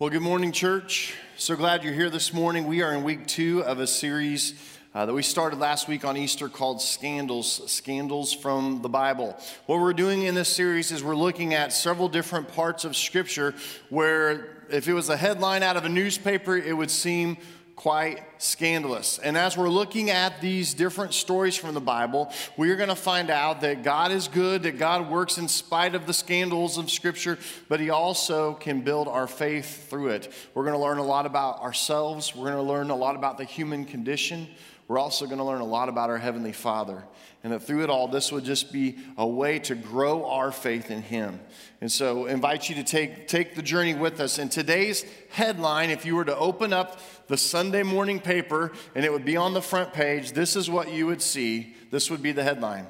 Well, 0.00 0.08
good 0.08 0.22
morning, 0.22 0.50
church. 0.50 1.14
So 1.36 1.56
glad 1.56 1.84
you're 1.84 1.92
here 1.92 2.08
this 2.08 2.32
morning. 2.32 2.66
We 2.66 2.80
are 2.80 2.94
in 2.94 3.04
week 3.04 3.26
two 3.26 3.62
of 3.64 3.80
a 3.80 3.86
series 3.86 4.54
uh, 4.94 5.04
that 5.04 5.12
we 5.12 5.22
started 5.22 5.58
last 5.58 5.88
week 5.88 6.06
on 6.06 6.16
Easter 6.16 6.48
called 6.48 6.80
Scandals 6.80 7.70
Scandals 7.70 8.32
from 8.32 8.80
the 8.80 8.88
Bible. 8.88 9.38
What 9.66 9.78
we're 9.78 9.92
doing 9.92 10.22
in 10.22 10.34
this 10.34 10.48
series 10.48 10.90
is 10.90 11.04
we're 11.04 11.14
looking 11.14 11.52
at 11.52 11.74
several 11.74 12.08
different 12.08 12.50
parts 12.54 12.86
of 12.86 12.96
Scripture 12.96 13.54
where, 13.90 14.64
if 14.70 14.88
it 14.88 14.94
was 14.94 15.10
a 15.10 15.18
headline 15.18 15.62
out 15.62 15.76
of 15.76 15.84
a 15.84 15.90
newspaper, 15.90 16.56
it 16.56 16.74
would 16.74 16.90
seem 16.90 17.36
quite 17.80 18.22
scandalous. 18.36 19.16
And 19.16 19.38
as 19.38 19.56
we're 19.56 19.70
looking 19.70 20.10
at 20.10 20.42
these 20.42 20.74
different 20.74 21.14
stories 21.14 21.56
from 21.56 21.72
the 21.72 21.80
Bible, 21.80 22.30
we 22.58 22.68
are 22.70 22.76
going 22.76 22.90
to 22.90 22.94
find 22.94 23.30
out 23.30 23.62
that 23.62 23.82
God 23.82 24.12
is 24.12 24.28
good, 24.28 24.64
that 24.64 24.76
God 24.76 25.10
works 25.10 25.38
in 25.38 25.48
spite 25.48 25.94
of 25.94 26.06
the 26.06 26.12
scandals 26.12 26.76
of 26.76 26.90
Scripture, 26.90 27.38
but 27.70 27.80
He 27.80 27.88
also 27.88 28.52
can 28.52 28.82
build 28.82 29.08
our 29.08 29.26
faith 29.26 29.88
through 29.88 30.08
it. 30.08 30.30
We're 30.52 30.64
going 30.64 30.76
to 30.76 30.82
learn 30.82 30.98
a 30.98 31.02
lot 31.02 31.24
about 31.24 31.62
ourselves, 31.62 32.36
we're 32.36 32.50
going 32.50 32.62
to 32.62 32.70
learn 32.70 32.90
a 32.90 32.96
lot 32.96 33.16
about 33.16 33.38
the 33.38 33.44
human 33.44 33.86
condition. 33.86 34.48
We're 34.90 34.98
also 34.98 35.26
going 35.26 35.38
to 35.38 35.44
learn 35.44 35.60
a 35.60 35.64
lot 35.64 35.88
about 35.88 36.10
our 36.10 36.18
Heavenly 36.18 36.50
Father. 36.50 37.04
And 37.44 37.52
that 37.52 37.62
through 37.62 37.84
it 37.84 37.90
all, 37.90 38.08
this 38.08 38.32
would 38.32 38.42
just 38.42 38.72
be 38.72 38.98
a 39.16 39.24
way 39.24 39.60
to 39.60 39.76
grow 39.76 40.24
our 40.24 40.50
faith 40.50 40.90
in 40.90 41.00
Him. 41.00 41.38
And 41.80 41.92
so, 41.92 42.26
I 42.26 42.32
invite 42.32 42.68
you 42.68 42.74
to 42.74 42.82
take, 42.82 43.28
take 43.28 43.54
the 43.54 43.62
journey 43.62 43.94
with 43.94 44.18
us. 44.18 44.38
And 44.38 44.50
today's 44.50 45.04
headline, 45.28 45.90
if 45.90 46.04
you 46.04 46.16
were 46.16 46.24
to 46.24 46.36
open 46.36 46.72
up 46.72 46.98
the 47.28 47.36
Sunday 47.36 47.84
morning 47.84 48.18
paper 48.18 48.72
and 48.96 49.04
it 49.04 49.12
would 49.12 49.24
be 49.24 49.36
on 49.36 49.54
the 49.54 49.62
front 49.62 49.92
page, 49.92 50.32
this 50.32 50.56
is 50.56 50.68
what 50.68 50.92
you 50.92 51.06
would 51.06 51.22
see. 51.22 51.76
This 51.92 52.10
would 52.10 52.20
be 52.20 52.32
the 52.32 52.42
headline 52.42 52.88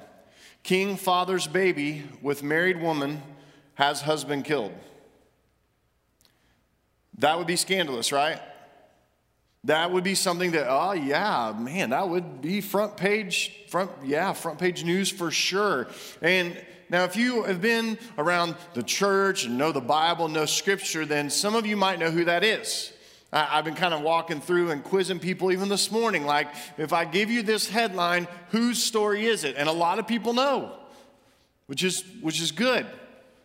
King 0.63 0.97
father's 0.97 1.47
baby 1.47 2.05
with 2.23 2.43
married 2.43 2.81
woman 2.81 3.23
has 3.75 4.01
husband 4.01 4.47
killed. 4.47 4.73
That 7.19 7.37
would 7.37 7.47
be 7.47 7.57
scandalous, 7.57 8.11
right? 8.11 8.41
That 9.65 9.91
would 9.91 10.05
be 10.05 10.15
something 10.15 10.53
that, 10.53 10.67
oh 10.69 10.93
yeah, 10.93 11.55
man, 11.59 11.91
that 11.91 12.09
would 12.09 12.41
be 12.41 12.61
front 12.63 12.97
page, 12.97 13.53
front, 13.69 13.91
yeah, 14.05 14.33
front 14.33 14.59
page 14.59 14.85
news 14.85 15.11
for 15.11 15.31
sure. 15.31 15.89
And 16.23 16.57
now, 16.89 17.05
if 17.05 17.15
you 17.15 17.45
have 17.45 17.61
been 17.61 17.99
around 18.19 18.57
the 18.75 18.83
church 18.83 19.45
and 19.45 19.57
know 19.57 19.71
the 19.71 19.81
Bible, 19.81 20.27
know 20.29 20.45
scripture, 20.45 21.07
then 21.07 21.31
some 21.31 21.55
of 21.55 21.65
you 21.65 21.77
might 21.77 22.01
know 22.01 22.11
who 22.11 22.25
that 22.25 22.43
is. 22.43 22.93
I've 23.33 23.65
been 23.65 23.77
kind 23.77 23.95
of 23.95 24.01
walking 24.01 24.41
through 24.41 24.73
and 24.73 24.83
quizzing 24.83 25.21
people 25.21 25.53
even 25.53 25.69
this 25.69 25.93
morning. 25.93 26.27
Like, 26.27 26.49
if 26.79 26.93
I 26.93 27.05
give 27.05 27.31
you 27.31 27.43
this 27.43 27.69
headline, 27.69 28.27
whose 28.49 28.83
story 28.83 29.27
is 29.27 29.45
it? 29.45 29.55
And 29.57 29.69
a 29.69 29.73
lot 29.73 30.01
of 30.01 30.09
people 30.09 30.33
know, 30.33 30.73
which 31.67 31.85
is, 31.85 32.03
which 32.23 32.41
is 32.41 32.51
good. 32.51 32.87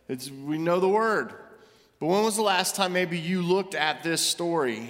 It's, 0.10 0.32
we 0.32 0.58
know 0.58 0.80
the 0.80 0.90
word. 0.90 1.32
But 2.00 2.08
when 2.08 2.24
was 2.24 2.36
the 2.36 2.42
last 2.42 2.76
time 2.76 2.94
maybe 2.94 3.20
you 3.20 3.44
looked 3.44 3.76
at 3.76 4.02
this 4.02 4.22
story 4.22 4.90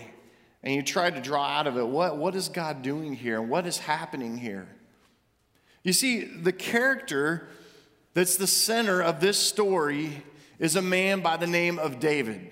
and 0.65 0.73
you 0.73 0.81
try 0.81 1.11
to 1.11 1.21
draw 1.21 1.45
out 1.45 1.67
of 1.67 1.77
it 1.77 1.87
what, 1.87 2.17
what 2.17 2.35
is 2.35 2.49
God 2.49 2.81
doing 2.81 3.13
here? 3.13 3.39
And 3.39 3.49
what 3.49 3.67
is 3.67 3.77
happening 3.77 4.37
here? 4.37 4.67
You 5.83 5.93
see, 5.93 6.23
the 6.23 6.51
character 6.51 7.47
that's 8.15 8.35
the 8.35 8.47
center 8.47 9.01
of 9.01 9.19
this 9.19 9.37
story 9.37 10.23
is 10.57 10.75
a 10.75 10.81
man 10.81 11.21
by 11.21 11.37
the 11.37 11.45
name 11.45 11.77
of 11.77 11.99
David. 11.99 12.51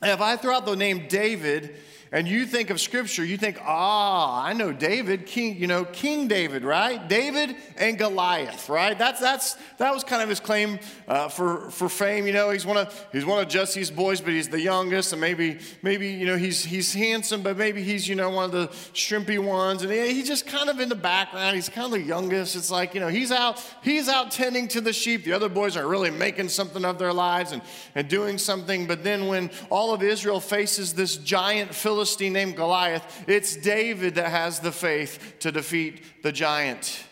And 0.00 0.10
if 0.10 0.20
I 0.20 0.36
throw 0.36 0.54
out 0.54 0.64
the 0.64 0.74
name 0.74 1.06
David, 1.08 1.76
and 2.14 2.28
you 2.28 2.46
think 2.46 2.70
of 2.70 2.80
scripture, 2.80 3.24
you 3.24 3.36
think, 3.36 3.58
ah, 3.60 4.40
I 4.44 4.52
know 4.52 4.72
David, 4.72 5.26
King, 5.26 5.56
you 5.56 5.66
know, 5.66 5.84
King 5.84 6.28
David, 6.28 6.62
right? 6.62 7.08
David 7.08 7.56
and 7.76 7.98
Goliath, 7.98 8.68
right? 8.68 8.96
That's 8.96 9.18
that's 9.20 9.56
that 9.78 9.92
was 9.92 10.04
kind 10.04 10.22
of 10.22 10.28
his 10.28 10.38
claim 10.38 10.78
uh, 11.08 11.26
for 11.26 11.70
for 11.70 11.88
fame. 11.88 12.28
You 12.28 12.32
know, 12.32 12.50
he's 12.50 12.64
one 12.64 12.76
of 12.76 13.06
he's 13.10 13.26
one 13.26 13.42
of 13.42 13.48
Jesse's 13.48 13.90
boys, 13.90 14.20
but 14.20 14.32
he's 14.32 14.48
the 14.48 14.60
youngest, 14.60 15.10
and 15.10 15.20
maybe 15.20 15.58
maybe 15.82 16.06
you 16.06 16.24
know 16.24 16.36
he's 16.36 16.64
he's 16.64 16.94
handsome, 16.94 17.42
but 17.42 17.56
maybe 17.56 17.82
he's 17.82 18.06
you 18.06 18.14
know 18.14 18.30
one 18.30 18.44
of 18.44 18.52
the 18.52 18.68
shrimpy 18.94 19.44
ones, 19.44 19.82
and 19.82 19.90
he, 19.90 20.14
he's 20.14 20.28
just 20.28 20.46
kind 20.46 20.70
of 20.70 20.78
in 20.78 20.88
the 20.88 20.94
background. 20.94 21.56
He's 21.56 21.68
kind 21.68 21.86
of 21.86 22.00
the 22.00 22.06
youngest. 22.06 22.54
It's 22.54 22.70
like 22.70 22.94
you 22.94 23.00
know 23.00 23.08
he's 23.08 23.32
out 23.32 23.60
he's 23.82 24.08
out 24.08 24.30
tending 24.30 24.68
to 24.68 24.80
the 24.80 24.92
sheep. 24.92 25.24
The 25.24 25.32
other 25.32 25.48
boys 25.48 25.76
are 25.76 25.88
really 25.88 26.12
making 26.12 26.50
something 26.50 26.84
of 26.84 26.96
their 26.96 27.12
lives 27.12 27.50
and 27.50 27.60
and 27.96 28.06
doing 28.06 28.38
something. 28.38 28.86
But 28.86 29.02
then 29.02 29.26
when 29.26 29.50
all 29.68 29.92
of 29.92 30.00
Israel 30.00 30.38
faces 30.38 30.94
this 30.94 31.16
giant 31.16 31.74
Philistine 31.74 32.03
Philistine 32.04 32.34
named 32.34 32.54
Goliath, 32.54 33.24
it's 33.26 33.56
David 33.56 34.16
that 34.16 34.28
has 34.28 34.60
the 34.60 34.70
faith 34.70 35.36
to 35.40 35.50
defeat 35.50 36.22
the 36.22 36.32
giant. 36.32 37.02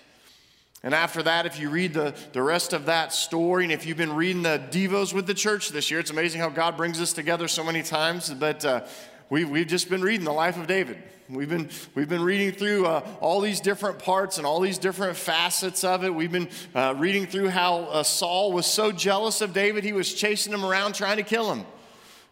And 0.82 0.92
after 0.92 1.22
that, 1.22 1.46
if 1.46 1.58
you 1.58 1.70
read 1.70 1.94
the, 1.94 2.14
the 2.34 2.42
rest 2.42 2.74
of 2.74 2.84
that 2.84 3.14
story, 3.14 3.64
and 3.64 3.72
if 3.72 3.86
you've 3.86 3.96
been 3.96 4.14
reading 4.14 4.42
the 4.42 4.60
Devos 4.70 5.14
with 5.14 5.26
the 5.26 5.32
church 5.32 5.70
this 5.70 5.90
year, 5.90 5.98
it's 5.98 6.10
amazing 6.10 6.42
how 6.42 6.50
God 6.50 6.76
brings 6.76 7.00
us 7.00 7.14
together 7.14 7.48
so 7.48 7.64
many 7.64 7.82
times. 7.82 8.28
But 8.34 8.66
uh, 8.66 8.84
we, 9.30 9.46
we've 9.46 9.66
just 9.66 9.88
been 9.88 10.02
reading 10.02 10.26
the 10.26 10.32
life 10.32 10.58
of 10.58 10.66
David. 10.66 11.02
We've 11.30 11.48
been, 11.48 11.70
we've 11.94 12.10
been 12.10 12.22
reading 12.22 12.52
through 12.52 12.84
uh, 12.84 13.08
all 13.22 13.40
these 13.40 13.60
different 13.60 13.98
parts 13.98 14.36
and 14.36 14.46
all 14.46 14.60
these 14.60 14.76
different 14.76 15.16
facets 15.16 15.84
of 15.84 16.04
it. 16.04 16.14
We've 16.14 16.30
been 16.30 16.50
uh, 16.74 16.96
reading 16.98 17.24
through 17.24 17.48
how 17.48 17.84
uh, 17.84 18.02
Saul 18.02 18.52
was 18.52 18.66
so 18.66 18.92
jealous 18.92 19.40
of 19.40 19.54
David, 19.54 19.84
he 19.84 19.94
was 19.94 20.12
chasing 20.12 20.52
him 20.52 20.66
around 20.66 20.96
trying 20.96 21.16
to 21.16 21.22
kill 21.22 21.50
him. 21.50 21.64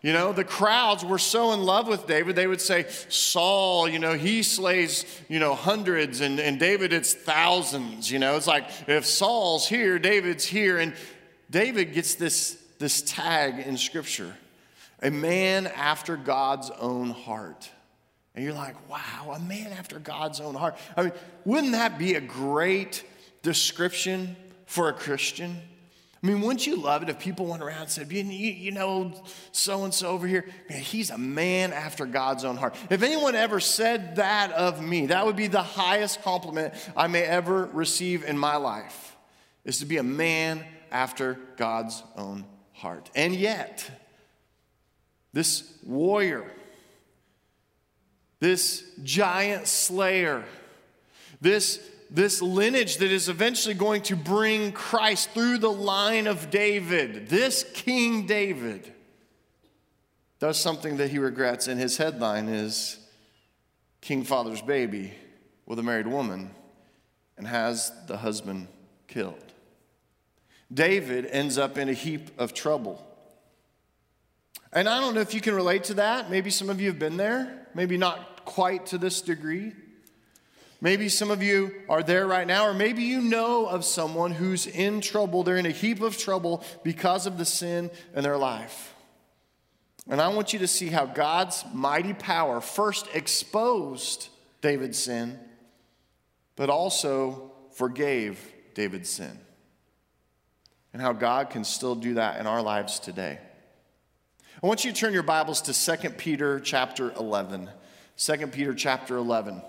You 0.02 0.14
know, 0.14 0.32
the 0.32 0.44
crowds 0.44 1.04
were 1.04 1.18
so 1.18 1.52
in 1.52 1.60
love 1.62 1.86
with 1.86 2.06
David, 2.06 2.34
they 2.34 2.46
would 2.46 2.60
say, 2.60 2.86
Saul, 3.08 3.86
you 3.86 3.98
know, 3.98 4.14
he 4.14 4.42
slays, 4.42 5.04
you 5.28 5.38
know, 5.38 5.54
hundreds, 5.54 6.22
and, 6.22 6.40
and 6.40 6.58
David, 6.58 6.94
it's 6.94 7.12
thousands. 7.12 8.10
You 8.10 8.18
know, 8.18 8.36
it's 8.36 8.46
like 8.46 8.64
if 8.86 9.04
Saul's 9.04 9.68
here, 9.68 9.98
David's 9.98 10.46
here. 10.46 10.78
And 10.78 10.94
David 11.50 11.92
gets 11.92 12.14
this, 12.14 12.56
this 12.78 13.02
tag 13.02 13.58
in 13.58 13.76
Scripture 13.76 14.34
a 15.02 15.10
man 15.10 15.66
after 15.66 16.16
God's 16.16 16.70
own 16.78 17.10
heart. 17.10 17.70
And 18.34 18.44
you're 18.44 18.54
like, 18.54 18.76
wow, 18.88 19.32
a 19.34 19.38
man 19.38 19.72
after 19.72 19.98
God's 19.98 20.40
own 20.40 20.54
heart. 20.54 20.76
I 20.96 21.04
mean, 21.04 21.12
wouldn't 21.44 21.72
that 21.72 21.98
be 21.98 22.14
a 22.14 22.20
great 22.20 23.04
description 23.42 24.36
for 24.66 24.88
a 24.88 24.92
Christian? 24.92 25.60
I 26.22 26.26
mean, 26.26 26.42
wouldn't 26.42 26.66
you 26.66 26.76
love 26.76 27.02
it 27.02 27.08
if 27.08 27.18
people 27.18 27.46
went 27.46 27.62
around 27.62 27.82
and 27.82 27.90
said, 27.90 28.12
you, 28.12 28.22
you 28.22 28.72
know, 28.72 29.14
so 29.52 29.84
and 29.84 29.94
so 29.94 30.08
over 30.08 30.26
here, 30.26 30.44
man, 30.68 30.80
he's 30.80 31.08
a 31.08 31.16
man 31.16 31.72
after 31.72 32.04
God's 32.04 32.44
own 32.44 32.56
heart. 32.56 32.76
If 32.90 33.02
anyone 33.02 33.34
ever 33.34 33.58
said 33.58 34.16
that 34.16 34.52
of 34.52 34.82
me, 34.82 35.06
that 35.06 35.24
would 35.24 35.36
be 35.36 35.46
the 35.46 35.62
highest 35.62 36.22
compliment 36.22 36.74
I 36.94 37.06
may 37.06 37.22
ever 37.22 37.70
receive 37.72 38.22
in 38.22 38.36
my 38.36 38.56
life, 38.56 39.16
is 39.64 39.78
to 39.78 39.86
be 39.86 39.96
a 39.96 40.02
man 40.02 40.62
after 40.92 41.38
God's 41.56 42.02
own 42.16 42.44
heart. 42.74 43.08
And 43.14 43.34
yet, 43.34 43.90
this 45.32 45.72
warrior, 45.82 46.44
this 48.40 48.84
giant 49.02 49.68
slayer, 49.68 50.44
this 51.40 51.80
this 52.10 52.42
lineage 52.42 52.96
that 52.96 53.10
is 53.10 53.28
eventually 53.28 53.74
going 53.74 54.02
to 54.02 54.16
bring 54.16 54.72
Christ 54.72 55.30
through 55.30 55.58
the 55.58 55.70
line 55.70 56.26
of 56.26 56.50
David, 56.50 57.28
this 57.28 57.64
King 57.72 58.26
David, 58.26 58.92
does 60.40 60.58
something 60.58 60.96
that 60.96 61.10
he 61.10 61.18
regrets, 61.18 61.68
and 61.68 61.78
his 61.78 61.96
headline 61.96 62.48
is 62.48 62.98
King 64.00 64.24
Father's 64.24 64.62
baby 64.62 65.12
with 65.66 65.78
a 65.78 65.82
married 65.82 66.06
woman 66.06 66.50
and 67.36 67.46
has 67.46 67.92
the 68.06 68.16
husband 68.16 68.66
killed. 69.06 69.52
David 70.72 71.26
ends 71.26 71.58
up 71.58 71.78
in 71.78 71.88
a 71.88 71.92
heap 71.92 72.30
of 72.38 72.54
trouble. 72.54 73.06
And 74.72 74.88
I 74.88 75.00
don't 75.00 75.14
know 75.14 75.20
if 75.20 75.34
you 75.34 75.40
can 75.40 75.54
relate 75.54 75.84
to 75.84 75.94
that. 75.94 76.30
Maybe 76.30 76.50
some 76.50 76.70
of 76.70 76.80
you 76.80 76.88
have 76.88 76.98
been 76.98 77.16
there, 77.16 77.66
maybe 77.74 77.96
not 77.96 78.44
quite 78.44 78.86
to 78.86 78.98
this 78.98 79.20
degree. 79.20 79.72
Maybe 80.80 81.10
some 81.10 81.30
of 81.30 81.42
you 81.42 81.74
are 81.88 82.02
there 82.02 82.26
right 82.26 82.46
now, 82.46 82.66
or 82.66 82.72
maybe 82.72 83.02
you 83.02 83.20
know 83.20 83.66
of 83.66 83.84
someone 83.84 84.32
who's 84.32 84.66
in 84.66 85.02
trouble. 85.02 85.42
They're 85.42 85.58
in 85.58 85.66
a 85.66 85.70
heap 85.70 86.00
of 86.00 86.16
trouble 86.16 86.64
because 86.82 87.26
of 87.26 87.36
the 87.36 87.44
sin 87.44 87.90
in 88.14 88.22
their 88.22 88.38
life. 88.38 88.94
And 90.08 90.20
I 90.20 90.28
want 90.28 90.52
you 90.52 90.58
to 90.60 90.66
see 90.66 90.88
how 90.88 91.04
God's 91.04 91.64
mighty 91.74 92.14
power 92.14 92.60
first 92.62 93.08
exposed 93.14 94.28
David's 94.62 94.98
sin, 94.98 95.38
but 96.56 96.70
also 96.70 97.52
forgave 97.74 98.40
David's 98.74 99.10
sin. 99.10 99.38
And 100.92 101.02
how 101.02 101.12
God 101.12 101.50
can 101.50 101.62
still 101.62 101.94
do 101.94 102.14
that 102.14 102.40
in 102.40 102.46
our 102.46 102.62
lives 102.62 102.98
today. 102.98 103.38
I 104.62 104.66
want 104.66 104.84
you 104.84 104.92
to 104.92 104.98
turn 104.98 105.12
your 105.12 105.22
Bibles 105.22 105.60
to 105.62 105.98
2 105.98 106.10
Peter 106.10 106.58
chapter 106.58 107.12
11. 107.12 107.70
2 108.16 108.46
Peter 108.48 108.74
chapter 108.74 109.16
11. 109.16 109.62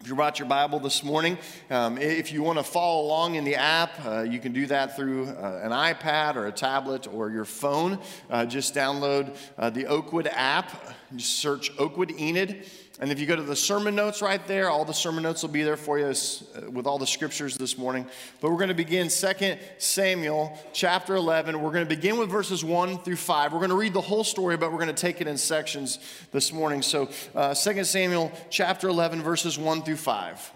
If 0.00 0.08
you 0.08 0.16
brought 0.16 0.40
your 0.40 0.48
Bible 0.48 0.80
this 0.80 1.04
morning, 1.04 1.38
um, 1.70 1.98
if 1.98 2.32
you 2.32 2.42
want 2.42 2.58
to 2.58 2.64
follow 2.64 3.06
along 3.06 3.36
in 3.36 3.44
the 3.44 3.54
app, 3.54 4.04
uh, 4.04 4.22
you 4.22 4.40
can 4.40 4.52
do 4.52 4.66
that 4.66 4.96
through 4.96 5.28
uh, 5.28 5.60
an 5.62 5.70
iPad 5.70 6.34
or 6.34 6.46
a 6.46 6.52
tablet 6.52 7.06
or 7.06 7.30
your 7.30 7.44
phone. 7.44 8.00
Uh, 8.28 8.44
just 8.44 8.74
download 8.74 9.36
uh, 9.56 9.70
the 9.70 9.86
Oakwood 9.86 10.26
app. 10.26 10.94
Just 11.14 11.36
search 11.36 11.70
Oakwood 11.78 12.10
Enid. 12.18 12.66
And 13.00 13.10
if 13.10 13.18
you 13.18 13.26
go 13.26 13.34
to 13.34 13.42
the 13.42 13.56
sermon 13.56 13.96
notes 13.96 14.22
right 14.22 14.46
there, 14.46 14.70
all 14.70 14.84
the 14.84 14.94
sermon 14.94 15.24
notes 15.24 15.42
will 15.42 15.50
be 15.50 15.64
there 15.64 15.76
for 15.76 15.98
you 15.98 16.06
uh, 16.06 16.70
with 16.70 16.86
all 16.86 16.96
the 16.96 17.06
scriptures 17.06 17.56
this 17.56 17.76
morning. 17.76 18.06
But 18.40 18.52
we're 18.52 18.56
going 18.56 18.68
to 18.68 18.74
begin 18.74 19.08
2 19.08 19.56
Samuel 19.78 20.56
chapter 20.72 21.16
11. 21.16 21.60
We're 21.60 21.72
going 21.72 21.84
to 21.84 21.92
begin 21.92 22.18
with 22.18 22.30
verses 22.30 22.64
1 22.64 22.98
through 22.98 23.16
5. 23.16 23.52
We're 23.52 23.58
going 23.58 23.70
to 23.70 23.76
read 23.76 23.94
the 23.94 24.00
whole 24.00 24.22
story, 24.22 24.56
but 24.56 24.70
we're 24.70 24.78
going 24.78 24.94
to 24.94 25.00
take 25.00 25.20
it 25.20 25.26
in 25.26 25.36
sections 25.36 25.98
this 26.30 26.52
morning. 26.52 26.82
So 26.82 27.10
uh, 27.34 27.52
2 27.54 27.82
Samuel 27.82 28.30
chapter 28.48 28.86
11, 28.86 29.22
verses 29.22 29.58
1 29.58 29.82
through 29.82 29.96
5. 29.96 30.52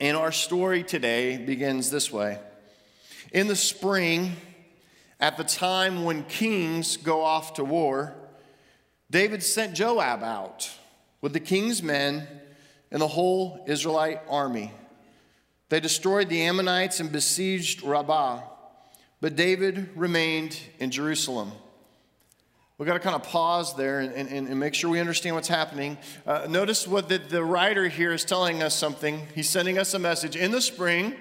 And 0.00 0.16
our 0.16 0.32
story 0.32 0.82
today 0.82 1.38
begins 1.38 1.88
this 1.88 2.12
way 2.12 2.40
In 3.32 3.46
the 3.46 3.56
spring, 3.56 4.32
at 5.20 5.36
the 5.36 5.44
time 5.44 6.02
when 6.02 6.24
kings 6.24 6.96
go 6.96 7.22
off 7.22 7.54
to 7.54 7.64
war, 7.64 8.12
David 9.08 9.44
sent 9.44 9.74
Joab 9.74 10.24
out 10.24 10.68
with 11.20 11.32
the 11.32 11.40
king's 11.40 11.82
men 11.82 12.26
and 12.90 13.00
the 13.00 13.08
whole 13.08 13.64
Israelite 13.66 14.20
army. 14.28 14.72
They 15.68 15.80
destroyed 15.80 16.28
the 16.28 16.42
Ammonites 16.42 17.00
and 17.00 17.12
besieged 17.12 17.82
Rabbah, 17.82 18.40
but 19.20 19.36
David 19.36 19.90
remained 19.94 20.58
in 20.78 20.90
Jerusalem. 20.90 21.52
We've 22.78 22.86
got 22.86 22.94
to 22.94 23.00
kind 23.00 23.16
of 23.16 23.24
pause 23.24 23.74
there 23.74 23.98
and, 23.98 24.12
and, 24.14 24.48
and 24.48 24.60
make 24.60 24.72
sure 24.72 24.88
we 24.88 25.00
understand 25.00 25.34
what's 25.34 25.48
happening. 25.48 25.98
Uh, 26.24 26.46
notice 26.48 26.86
what 26.86 27.08
the, 27.08 27.18
the 27.18 27.42
writer 27.42 27.88
here 27.88 28.12
is 28.12 28.24
telling 28.24 28.62
us 28.62 28.74
something. 28.74 29.26
He's 29.34 29.48
sending 29.48 29.78
us 29.78 29.94
a 29.94 29.98
message. 29.98 30.36
In 30.36 30.52
the 30.52 30.60
spring, 30.60 31.16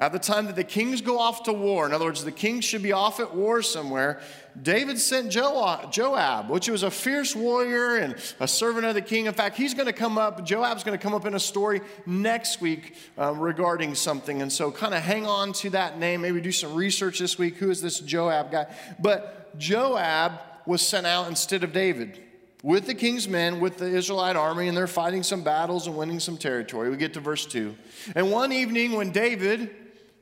at 0.00 0.12
the 0.12 0.18
time 0.18 0.46
that 0.46 0.56
the 0.56 0.64
kings 0.64 1.02
go 1.02 1.18
off 1.18 1.42
to 1.42 1.52
war, 1.52 1.84
in 1.84 1.92
other 1.92 2.06
words, 2.06 2.24
the 2.24 2.32
kings 2.32 2.64
should 2.64 2.82
be 2.82 2.92
off 2.92 3.20
at 3.20 3.34
war 3.34 3.60
somewhere, 3.60 4.20
David 4.60 4.98
sent 4.98 5.30
Joab, 5.30 6.48
which 6.48 6.68
was 6.68 6.82
a 6.82 6.90
fierce 6.90 7.36
warrior 7.36 7.96
and 7.96 8.16
a 8.40 8.48
servant 8.48 8.86
of 8.86 8.94
the 8.94 9.02
king. 9.02 9.26
In 9.26 9.34
fact, 9.34 9.56
he's 9.56 9.74
going 9.74 9.86
to 9.86 9.92
come 9.92 10.16
up, 10.16 10.44
Joab's 10.44 10.84
going 10.84 10.98
to 10.98 11.02
come 11.02 11.14
up 11.14 11.26
in 11.26 11.34
a 11.34 11.40
story 11.40 11.82
next 12.06 12.62
week 12.62 12.96
um, 13.18 13.38
regarding 13.38 13.94
something. 13.94 14.40
And 14.40 14.50
so 14.50 14.72
kind 14.72 14.94
of 14.94 15.02
hang 15.02 15.26
on 15.26 15.52
to 15.54 15.70
that 15.70 15.98
name, 15.98 16.22
maybe 16.22 16.40
do 16.40 16.50
some 16.50 16.74
research 16.74 17.18
this 17.18 17.38
week. 17.38 17.56
Who 17.56 17.70
is 17.70 17.82
this 17.82 18.00
Joab 18.00 18.50
guy? 18.50 18.74
But 18.98 19.58
Joab 19.58 20.40
was 20.64 20.80
sent 20.80 21.06
out 21.06 21.28
instead 21.28 21.62
of 21.62 21.72
David 21.72 22.18
with 22.62 22.86
the 22.86 22.94
king's 22.94 23.28
men, 23.28 23.60
with 23.60 23.78
the 23.78 23.86
Israelite 23.86 24.36
army, 24.36 24.68
and 24.68 24.76
they're 24.76 24.86
fighting 24.86 25.22
some 25.22 25.42
battles 25.42 25.86
and 25.86 25.96
winning 25.96 26.20
some 26.20 26.36
territory. 26.36 26.90
We 26.90 26.96
get 26.96 27.14
to 27.14 27.20
verse 27.20 27.46
2. 27.46 27.74
And 28.14 28.30
one 28.30 28.52
evening, 28.52 28.92
when 28.92 29.12
David, 29.12 29.74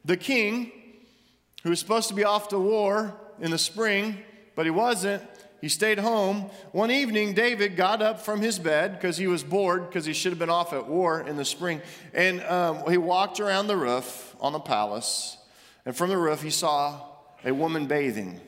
the 0.08 0.16
king, 0.16 0.72
who 1.62 1.68
was 1.68 1.78
supposed 1.78 2.08
to 2.08 2.14
be 2.14 2.24
off 2.24 2.48
to 2.48 2.58
war 2.58 3.14
in 3.40 3.50
the 3.50 3.58
spring, 3.58 4.16
but 4.54 4.64
he 4.64 4.70
wasn't. 4.70 5.22
He 5.60 5.68
stayed 5.68 5.98
home. 5.98 6.50
One 6.72 6.90
evening, 6.90 7.34
David 7.34 7.76
got 7.76 8.00
up 8.00 8.22
from 8.22 8.40
his 8.40 8.58
bed 8.58 8.92
because 8.92 9.18
he 9.18 9.26
was 9.26 9.44
bored 9.44 9.86
because 9.86 10.06
he 10.06 10.14
should 10.14 10.32
have 10.32 10.38
been 10.38 10.48
off 10.48 10.72
at 10.72 10.88
war 10.88 11.20
in 11.20 11.36
the 11.36 11.44
spring. 11.44 11.82
And 12.14 12.40
um, 12.44 12.90
he 12.90 12.96
walked 12.96 13.38
around 13.38 13.66
the 13.66 13.76
roof 13.76 14.34
on 14.40 14.54
the 14.54 14.60
palace. 14.60 15.36
And 15.84 15.94
from 15.94 16.08
the 16.08 16.16
roof, 16.16 16.40
he 16.40 16.50
saw 16.50 17.02
a 17.44 17.52
woman 17.52 17.86
bathing. 17.86 18.40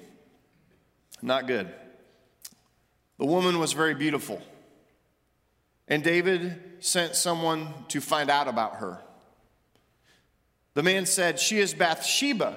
Not 1.20 1.46
good. 1.46 1.68
The 3.18 3.26
woman 3.26 3.58
was 3.58 3.74
very 3.74 3.94
beautiful. 3.94 4.40
And 5.88 6.02
David 6.02 6.58
sent 6.80 7.16
someone 7.16 7.74
to 7.88 8.00
find 8.00 8.30
out 8.30 8.48
about 8.48 8.76
her. 8.76 9.02
The 10.75 10.82
man 10.82 11.06
said, 11.06 11.38
She 11.38 11.58
is 11.58 11.75
Bathsheba, 11.75 12.56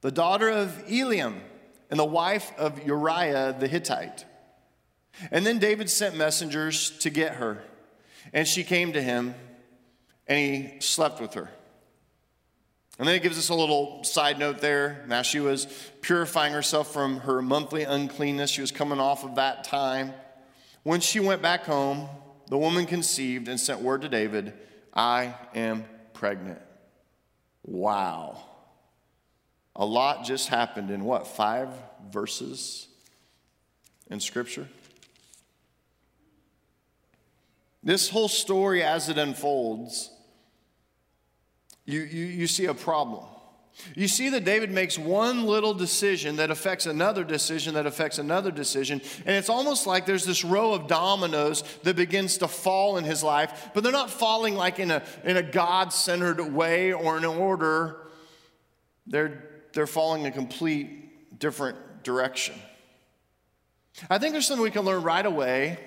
the 0.00 0.10
daughter 0.10 0.48
of 0.48 0.70
Eliam, 0.86 1.40
and 1.90 1.98
the 1.98 2.04
wife 2.04 2.52
of 2.58 2.86
Uriah 2.86 3.56
the 3.58 3.68
Hittite. 3.68 4.24
And 5.30 5.44
then 5.44 5.58
David 5.58 5.90
sent 5.90 6.16
messengers 6.16 6.90
to 6.98 7.10
get 7.10 7.34
her, 7.34 7.62
and 8.32 8.46
she 8.46 8.64
came 8.64 8.92
to 8.92 9.02
him, 9.02 9.34
and 10.26 10.38
he 10.38 10.80
slept 10.80 11.20
with 11.20 11.34
her. 11.34 11.50
And 12.98 13.08
then 13.08 13.14
it 13.14 13.22
gives 13.22 13.38
us 13.38 13.48
a 13.48 13.54
little 13.54 14.04
side 14.04 14.38
note 14.38 14.58
there. 14.60 15.04
Now 15.08 15.22
she 15.22 15.40
was 15.40 15.66
purifying 16.02 16.52
herself 16.52 16.92
from 16.92 17.20
her 17.20 17.40
monthly 17.40 17.84
uncleanness. 17.84 18.50
She 18.50 18.60
was 18.60 18.70
coming 18.70 19.00
off 19.00 19.24
of 19.24 19.36
that 19.36 19.64
time. 19.64 20.12
When 20.82 21.00
she 21.00 21.18
went 21.18 21.40
back 21.40 21.64
home, 21.64 22.10
the 22.48 22.58
woman 22.58 22.84
conceived 22.84 23.48
and 23.48 23.58
sent 23.58 23.80
word 23.80 24.02
to 24.02 24.10
David, 24.10 24.52
I 24.92 25.34
am 25.54 25.86
pregnant. 26.12 26.60
Wow. 27.62 28.42
A 29.76 29.84
lot 29.84 30.24
just 30.24 30.48
happened 30.48 30.90
in 30.90 31.04
what, 31.04 31.26
five 31.26 31.68
verses 32.10 32.88
in 34.10 34.20
Scripture? 34.20 34.68
This 37.82 38.10
whole 38.10 38.28
story, 38.28 38.82
as 38.82 39.08
it 39.08 39.16
unfolds, 39.16 40.10
you, 41.86 42.00
you, 42.00 42.26
you 42.26 42.46
see 42.46 42.66
a 42.66 42.74
problem. 42.74 43.24
You 43.94 44.08
see 44.08 44.28
that 44.30 44.44
David 44.44 44.70
makes 44.70 44.98
one 44.98 45.44
little 45.44 45.74
decision 45.74 46.36
that 46.36 46.50
affects 46.50 46.86
another 46.86 47.24
decision 47.24 47.74
that 47.74 47.86
affects 47.86 48.18
another 48.18 48.50
decision. 48.50 49.00
And 49.26 49.36
it's 49.36 49.48
almost 49.48 49.86
like 49.86 50.06
there's 50.06 50.24
this 50.24 50.44
row 50.44 50.72
of 50.72 50.86
dominoes 50.86 51.62
that 51.82 51.96
begins 51.96 52.38
to 52.38 52.48
fall 52.48 52.96
in 52.96 53.04
his 53.04 53.22
life, 53.22 53.70
but 53.74 53.82
they're 53.82 53.92
not 53.92 54.10
falling 54.10 54.54
like 54.54 54.78
in 54.78 54.90
a, 54.90 55.02
in 55.24 55.36
a 55.36 55.42
God 55.42 55.92
centered 55.92 56.40
way 56.40 56.92
or 56.92 57.16
in 57.16 57.24
order. 57.24 58.10
They're, 59.06 59.44
they're 59.72 59.86
falling 59.86 60.22
in 60.22 60.28
a 60.28 60.32
complete 60.32 61.38
different 61.38 62.02
direction. 62.02 62.54
I 64.08 64.18
think 64.18 64.32
there's 64.32 64.46
something 64.46 64.62
we 64.62 64.70
can 64.70 64.84
learn 64.84 65.02
right 65.02 65.24
away. 65.26 65.78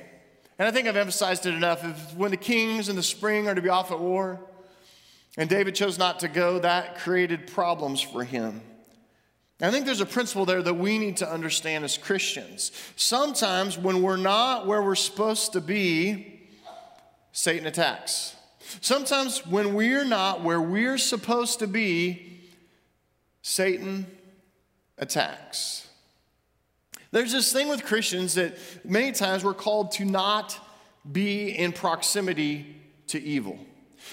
And 0.59 0.67
I 0.67 0.71
think 0.71 0.87
I've 0.87 0.97
emphasized 0.97 1.45
it 1.45 1.53
enough. 1.53 1.83
If, 1.83 2.15
when 2.15 2.31
the 2.31 2.37
kings 2.37 2.89
in 2.89 2.95
the 2.95 3.03
spring 3.03 3.47
are 3.47 3.55
to 3.55 3.61
be 3.61 3.69
off 3.69 3.91
at 3.91 3.99
war, 3.99 4.39
and 5.37 5.49
David 5.49 5.75
chose 5.75 5.97
not 5.97 6.19
to 6.19 6.27
go, 6.27 6.59
that 6.59 6.97
created 6.97 7.47
problems 7.47 8.01
for 8.01 8.23
him. 8.23 8.61
I 9.61 9.71
think 9.71 9.85
there's 9.85 10.01
a 10.01 10.05
principle 10.05 10.45
there 10.45 10.61
that 10.61 10.73
we 10.73 10.99
need 10.99 11.17
to 11.17 11.31
understand 11.31 11.85
as 11.85 11.97
Christians. 11.97 12.71
Sometimes 12.95 13.77
when 13.77 14.01
we're 14.01 14.17
not 14.17 14.67
where 14.67 14.81
we're 14.81 14.95
supposed 14.95 15.53
to 15.53 15.61
be, 15.61 16.49
Satan 17.31 17.65
attacks. 17.65 18.35
Sometimes 18.81 19.45
when 19.45 19.73
we're 19.73 20.03
not 20.03 20.43
where 20.43 20.61
we're 20.61 20.97
supposed 20.97 21.59
to 21.59 21.67
be, 21.67 22.41
Satan 23.41 24.05
attacks. 24.97 25.87
There's 27.11 27.31
this 27.31 27.53
thing 27.53 27.69
with 27.69 27.85
Christians 27.85 28.33
that 28.35 28.57
many 28.83 29.11
times 29.11 29.43
we're 29.43 29.53
called 29.53 29.91
to 29.93 30.05
not 30.05 30.59
be 31.09 31.49
in 31.49 31.71
proximity 31.71 32.75
to 33.07 33.21
evil. 33.21 33.59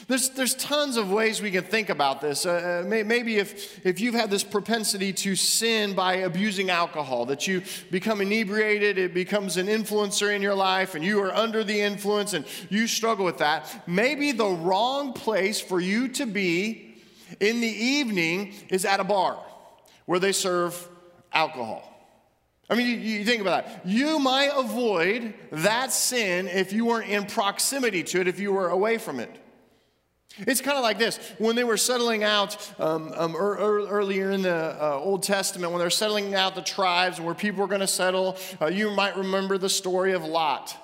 There's, 0.09 0.31
there's 0.31 0.55
tons 0.55 0.97
of 0.97 1.11
ways 1.11 1.41
we 1.41 1.51
can 1.51 1.65
think 1.65 1.89
about 1.89 2.21
this. 2.21 2.47
Uh, 2.47 2.83
uh 2.85 2.89
maybe 2.89 3.37
if, 3.37 3.85
if 3.87 4.01
you've 4.01 4.15
had 4.15 4.31
this 4.31 4.45
propensity 4.45 5.13
to 5.13 5.37
sin 5.37 5.95
by 5.95 6.15
abusing 6.17 6.71
alcohol, 6.71 7.27
that 7.27 7.47
you 7.47 7.63
become 7.91 8.21
inebriated, 8.21 8.99
it 8.99 9.15
becomes 9.15 9.57
an 9.57 9.67
influencer 9.67 10.35
in 10.35 10.43
your 10.43 10.55
life, 10.55 10.95
and 10.95 11.05
you 11.05 11.21
are 11.23 11.35
under 11.35 11.65
the 11.65 11.81
influence 11.81 12.33
and 12.33 12.45
you 12.69 12.87
struggle 12.87 13.25
with 13.25 13.39
that, 13.39 13.83
maybe 13.87 14.33
the 14.33 14.47
wrong 14.47 15.13
place 15.13 15.61
for 15.61 15.81
you 15.81 16.09
to 16.09 16.27
be 16.27 16.97
in 17.39 17.61
the 17.61 17.69
evening 17.69 18.55
is 18.69 18.85
at 18.85 19.01
a 19.01 19.05
bar 19.05 19.39
where 20.07 20.19
they 20.19 20.33
serve 20.33 20.89
alcohol. 21.33 21.87
I 22.69 22.77
mean, 22.77 22.87
you, 22.87 22.97
you, 22.97 23.25
think 23.25 23.41
about 23.41 23.67
that. 23.67 23.87
You 23.87 24.21
might 24.21 24.51
avoid 24.55 25.35
that 25.51 25.93
sin 25.93 26.47
if 26.47 26.73
you 26.73 26.87
weren't 26.87 27.11
in 27.11 27.27
proximity 27.27 28.05
to 28.05 28.21
it, 28.21 28.29
if 28.29 28.39
you 28.39 28.53
were 28.53 28.69
away 28.69 28.99
from 28.99 29.19
it. 29.19 29.31
It's 30.39 30.61
kind 30.61 30.77
of 30.77 30.83
like 30.83 30.99
this 30.99 31.19
when 31.39 31.57
they 31.57 31.65
were 31.65 31.77
settling 31.77 32.23
out 32.23 32.57
um, 32.79 33.13
um, 33.17 33.37
er, 33.37 33.53
er, 33.53 33.87
earlier 33.89 34.31
in 34.31 34.43
the 34.43 34.77
uh, 34.81 35.01
Old 35.03 35.23
Testament, 35.23 35.73
when 35.73 35.81
they're 35.81 35.91
settling 35.91 36.35
out 36.35 36.55
the 36.55 36.63
tribes 36.63 37.19
and 37.19 37.27
where 37.27 37.35
people 37.35 37.61
were 37.61 37.69
going 37.69 37.81
to 37.81 37.87
settle, 37.87 38.37
uh, 38.61 38.67
you 38.67 38.91
might 38.91 39.17
remember 39.17 39.59
the 39.59 39.69
story 39.69 40.13
of 40.13 40.25
Lot. 40.25 40.77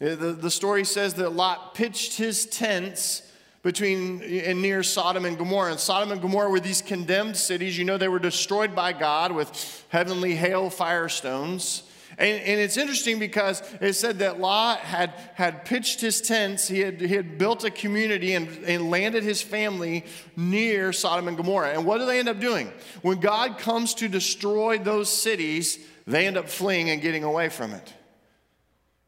Uh, 0.00 0.16
the, 0.16 0.32
the 0.32 0.50
story 0.50 0.84
says 0.84 1.14
that 1.14 1.32
Lot 1.32 1.74
pitched 1.74 2.16
his 2.16 2.44
tents 2.46 3.22
between 3.62 4.20
and 4.22 4.60
near 4.60 4.82
Sodom 4.82 5.24
and 5.24 5.38
Gomorrah. 5.38 5.70
And 5.70 5.80
Sodom 5.80 6.10
and 6.10 6.20
Gomorrah 6.20 6.50
were 6.50 6.60
these 6.60 6.82
condemned 6.82 7.36
cities. 7.36 7.78
You 7.78 7.84
know, 7.84 7.96
they 7.96 8.08
were 8.08 8.18
destroyed 8.18 8.74
by 8.74 8.92
God 8.92 9.32
with 9.32 9.84
heavenly 9.88 10.34
hail 10.34 10.68
firestones. 10.68 11.84
And, 12.18 12.42
and, 12.42 12.60
it's 12.60 12.76
interesting 12.76 13.18
because 13.18 13.62
it 13.80 13.94
said 13.94 14.18
that 14.18 14.38
Lot 14.38 14.80
had, 14.80 15.14
had 15.34 15.64
pitched 15.64 16.00
his 16.00 16.20
tents, 16.20 16.68
he 16.68 16.80
had, 16.80 17.00
he 17.00 17.14
had 17.14 17.38
built 17.38 17.64
a 17.64 17.70
community 17.70 18.34
and, 18.34 18.48
and 18.64 18.90
landed 18.90 19.22
his 19.22 19.40
family 19.40 20.04
near 20.36 20.92
Sodom 20.92 21.28
and 21.28 21.36
Gomorrah. 21.36 21.70
And 21.70 21.86
what 21.86 21.98
do 21.98 22.06
they 22.06 22.18
end 22.18 22.28
up 22.28 22.38
doing? 22.38 22.70
When 23.00 23.18
God 23.18 23.58
comes 23.58 23.94
to 23.94 24.08
destroy 24.08 24.78
those 24.78 25.08
cities, 25.08 25.78
they 26.06 26.26
end 26.26 26.36
up 26.36 26.48
fleeing 26.48 26.90
and 26.90 27.00
getting 27.00 27.24
away 27.24 27.48
from 27.48 27.72
it. 27.72 27.92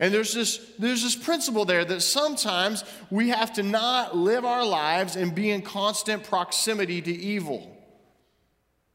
And 0.00 0.12
there's 0.12 0.34
this, 0.34 0.58
there's 0.78 1.02
this 1.02 1.14
principle 1.14 1.64
there 1.64 1.84
that 1.84 2.00
sometimes 2.00 2.84
we 3.10 3.28
have 3.28 3.52
to 3.54 3.62
not 3.62 4.16
live 4.16 4.44
our 4.44 4.64
lives 4.64 5.14
and 5.14 5.34
be 5.34 5.50
in 5.50 5.62
constant 5.62 6.24
proximity 6.24 7.00
to 7.02 7.12
evil. 7.12 7.73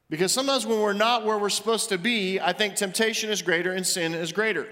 Because 0.10 0.32
sometimes 0.34 0.66
when 0.66 0.80
we're 0.80 0.94
not 0.94 1.26
where 1.26 1.38
we're 1.38 1.50
supposed 1.50 1.90
to 1.90 1.98
be, 1.98 2.40
I 2.40 2.54
think 2.54 2.76
temptation 2.76 3.30
is 3.30 3.42
greater 3.42 3.72
and 3.72 3.86
sin 3.86 4.14
is 4.14 4.32
greater. 4.32 4.68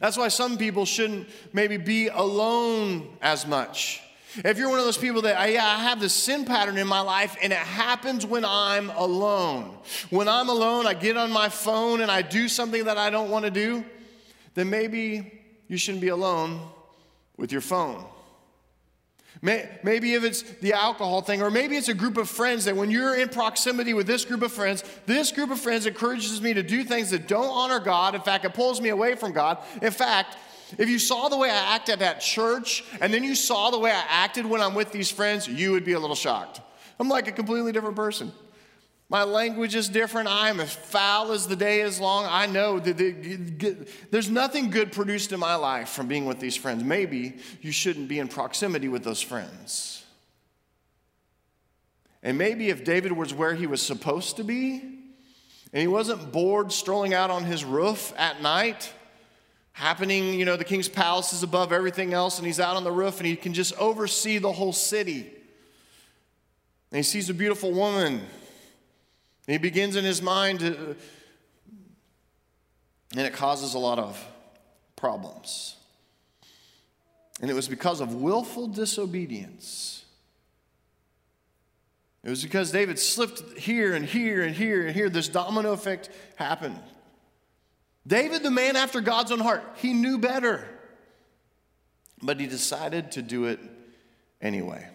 That's 0.00 0.16
why 0.16 0.28
some 0.28 0.58
people 0.58 0.84
shouldn't 0.84 1.28
maybe 1.52 1.76
be 1.76 2.08
alone 2.08 3.16
as 3.20 3.46
much. 3.46 4.02
If 4.44 4.58
you're 4.58 4.68
one 4.68 4.78
of 4.78 4.84
those 4.84 4.98
people 4.98 5.22
that, 5.22 5.50
yeah, 5.50 5.64
I 5.64 5.78
have 5.84 5.98
this 5.98 6.12
sin 6.12 6.44
pattern 6.44 6.76
in 6.76 6.86
my 6.86 7.00
life 7.00 7.36
and 7.42 7.52
it 7.52 7.58
happens 7.58 8.26
when 8.26 8.44
I'm 8.44 8.90
alone. 8.90 9.76
When 10.10 10.28
I'm 10.28 10.50
alone, 10.50 10.86
I 10.86 10.94
get 10.94 11.16
on 11.16 11.32
my 11.32 11.48
phone 11.48 12.00
and 12.00 12.10
I 12.10 12.22
do 12.22 12.46
something 12.46 12.84
that 12.84 12.98
I 12.98 13.08
don't 13.08 13.30
want 13.30 13.46
to 13.46 13.50
do, 13.50 13.84
then 14.54 14.68
maybe 14.68 15.42
you 15.68 15.78
shouldn't 15.78 16.02
be 16.02 16.08
alone 16.08 16.60
with 17.36 17.50
your 17.50 17.62
phone. 17.62 18.04
Maybe 19.42 20.14
if 20.14 20.24
it's 20.24 20.42
the 20.42 20.72
alcohol 20.72 21.20
thing, 21.20 21.42
or 21.42 21.50
maybe 21.50 21.76
it's 21.76 21.88
a 21.88 21.94
group 21.94 22.16
of 22.16 22.28
friends 22.28 22.64
that 22.64 22.76
when 22.76 22.90
you're 22.90 23.14
in 23.14 23.28
proximity 23.28 23.94
with 23.94 24.06
this 24.06 24.24
group 24.24 24.42
of 24.42 24.50
friends, 24.50 24.82
this 25.04 25.30
group 25.30 25.50
of 25.50 25.60
friends 25.60 25.86
encourages 25.86 26.40
me 26.40 26.54
to 26.54 26.62
do 26.62 26.84
things 26.84 27.10
that 27.10 27.28
don't 27.28 27.50
honor 27.50 27.78
God. 27.78 28.14
In 28.14 28.22
fact, 28.22 28.44
it 28.44 28.54
pulls 28.54 28.80
me 28.80 28.88
away 28.88 29.14
from 29.14 29.32
God. 29.32 29.58
In 29.82 29.92
fact, 29.92 30.36
if 30.78 30.88
you 30.88 30.98
saw 30.98 31.28
the 31.28 31.36
way 31.36 31.50
I 31.50 31.74
acted 31.74 32.02
at 32.02 32.20
church 32.20 32.82
and 33.00 33.12
then 33.12 33.22
you 33.22 33.34
saw 33.34 33.70
the 33.70 33.78
way 33.78 33.90
I 33.90 34.04
acted 34.08 34.46
when 34.46 34.60
I'm 34.60 34.74
with 34.74 34.90
these 34.90 35.10
friends, 35.10 35.46
you 35.46 35.72
would 35.72 35.84
be 35.84 35.92
a 35.92 36.00
little 36.00 36.16
shocked. 36.16 36.60
I'm 36.98 37.08
like 37.08 37.28
a 37.28 37.32
completely 37.32 37.72
different 37.72 37.94
person. 37.94 38.32
My 39.08 39.22
language 39.22 39.76
is 39.76 39.88
different. 39.88 40.28
I 40.28 40.48
am 40.48 40.58
as 40.58 40.74
foul 40.74 41.30
as 41.30 41.46
the 41.46 41.54
day 41.54 41.80
is 41.80 42.00
long. 42.00 42.26
I 42.28 42.46
know 42.46 42.80
that 42.80 43.86
there's 44.10 44.28
nothing 44.28 44.70
good 44.70 44.90
produced 44.90 45.32
in 45.32 45.38
my 45.38 45.54
life 45.54 45.90
from 45.90 46.08
being 46.08 46.26
with 46.26 46.40
these 46.40 46.56
friends. 46.56 46.82
Maybe 46.82 47.36
you 47.60 47.70
shouldn't 47.70 48.08
be 48.08 48.18
in 48.18 48.26
proximity 48.26 48.88
with 48.88 49.04
those 49.04 49.22
friends. 49.22 50.04
And 52.20 52.36
maybe 52.36 52.68
if 52.68 52.82
David 52.82 53.12
was 53.12 53.32
where 53.32 53.54
he 53.54 53.68
was 53.68 53.80
supposed 53.80 54.38
to 54.38 54.44
be, 54.44 54.80
and 55.72 55.80
he 55.80 55.86
wasn't 55.86 56.32
bored 56.32 56.72
strolling 56.72 57.14
out 57.14 57.30
on 57.30 57.44
his 57.44 57.64
roof 57.64 58.12
at 58.16 58.42
night, 58.42 58.92
happening, 59.70 60.34
you 60.34 60.44
know, 60.44 60.56
the 60.56 60.64
king's 60.64 60.88
palace 60.88 61.32
is 61.32 61.44
above 61.44 61.72
everything 61.72 62.12
else, 62.12 62.38
and 62.38 62.46
he's 62.46 62.58
out 62.58 62.76
on 62.76 62.82
the 62.82 62.90
roof 62.90 63.18
and 63.18 63.26
he 63.26 63.36
can 63.36 63.52
just 63.52 63.76
oversee 63.78 64.38
the 64.38 64.50
whole 64.50 64.72
city. 64.72 65.32
And 66.90 66.96
he 66.96 67.02
sees 67.04 67.30
a 67.30 67.34
beautiful 67.34 67.70
woman 67.70 68.22
he 69.46 69.58
begins 69.58 69.96
in 69.96 70.04
his 70.04 70.20
mind, 70.20 70.60
to, 70.60 70.96
and 73.12 73.26
it 73.26 73.32
causes 73.32 73.74
a 73.74 73.78
lot 73.78 73.98
of 73.98 74.22
problems. 74.96 75.76
And 77.40 77.50
it 77.50 77.54
was 77.54 77.68
because 77.68 78.00
of 78.00 78.14
willful 78.14 78.66
disobedience. 78.66 80.04
It 82.24 82.30
was 82.30 82.42
because 82.42 82.72
David 82.72 82.98
slipped 82.98 83.56
here 83.56 83.94
and 83.94 84.04
here 84.04 84.42
and 84.42 84.54
here 84.54 84.84
and 84.86 84.96
here. 84.96 85.08
This 85.08 85.28
domino 85.28 85.72
effect 85.72 86.10
happened. 86.34 86.80
David, 88.04 88.42
the 88.42 88.50
man 88.50 88.74
after 88.74 89.00
God's 89.00 89.30
own 89.30 89.38
heart, 89.38 89.62
he 89.76 89.92
knew 89.92 90.18
better. 90.18 90.66
But 92.22 92.40
he 92.40 92.46
decided 92.46 93.12
to 93.12 93.22
do 93.22 93.44
it 93.44 93.60
anyway. 94.40 94.88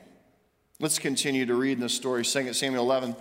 Let's 0.79 0.99
continue 0.99 1.45
to 1.45 1.55
read 1.55 1.73
in 1.73 1.79
the 1.79 1.89
story, 1.89 2.23
2 2.25 2.53
Samuel 2.53 2.83
11. 2.83 3.15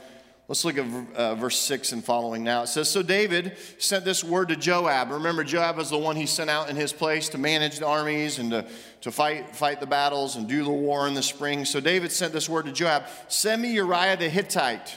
Let's 0.50 0.64
look 0.64 0.78
at 0.78 1.14
uh, 1.14 1.36
verse 1.36 1.56
6 1.60 1.92
and 1.92 2.04
following 2.04 2.42
now. 2.42 2.64
It 2.64 2.66
says 2.66 2.90
So 2.90 3.04
David 3.04 3.56
sent 3.78 4.04
this 4.04 4.24
word 4.24 4.48
to 4.48 4.56
Joab. 4.56 5.12
Remember, 5.12 5.44
Joab 5.44 5.76
was 5.76 5.90
the 5.90 5.96
one 5.96 6.16
he 6.16 6.26
sent 6.26 6.50
out 6.50 6.68
in 6.68 6.74
his 6.74 6.92
place 6.92 7.28
to 7.28 7.38
manage 7.38 7.78
the 7.78 7.86
armies 7.86 8.40
and 8.40 8.50
to, 8.50 8.66
to 9.02 9.12
fight, 9.12 9.54
fight 9.54 9.78
the 9.78 9.86
battles 9.86 10.34
and 10.34 10.48
do 10.48 10.64
the 10.64 10.70
war 10.70 11.06
in 11.06 11.14
the 11.14 11.22
spring. 11.22 11.64
So 11.64 11.78
David 11.78 12.10
sent 12.10 12.32
this 12.32 12.48
word 12.48 12.66
to 12.66 12.72
Joab 12.72 13.04
Send 13.28 13.62
me 13.62 13.74
Uriah 13.74 14.16
the 14.16 14.28
Hittite. 14.28 14.96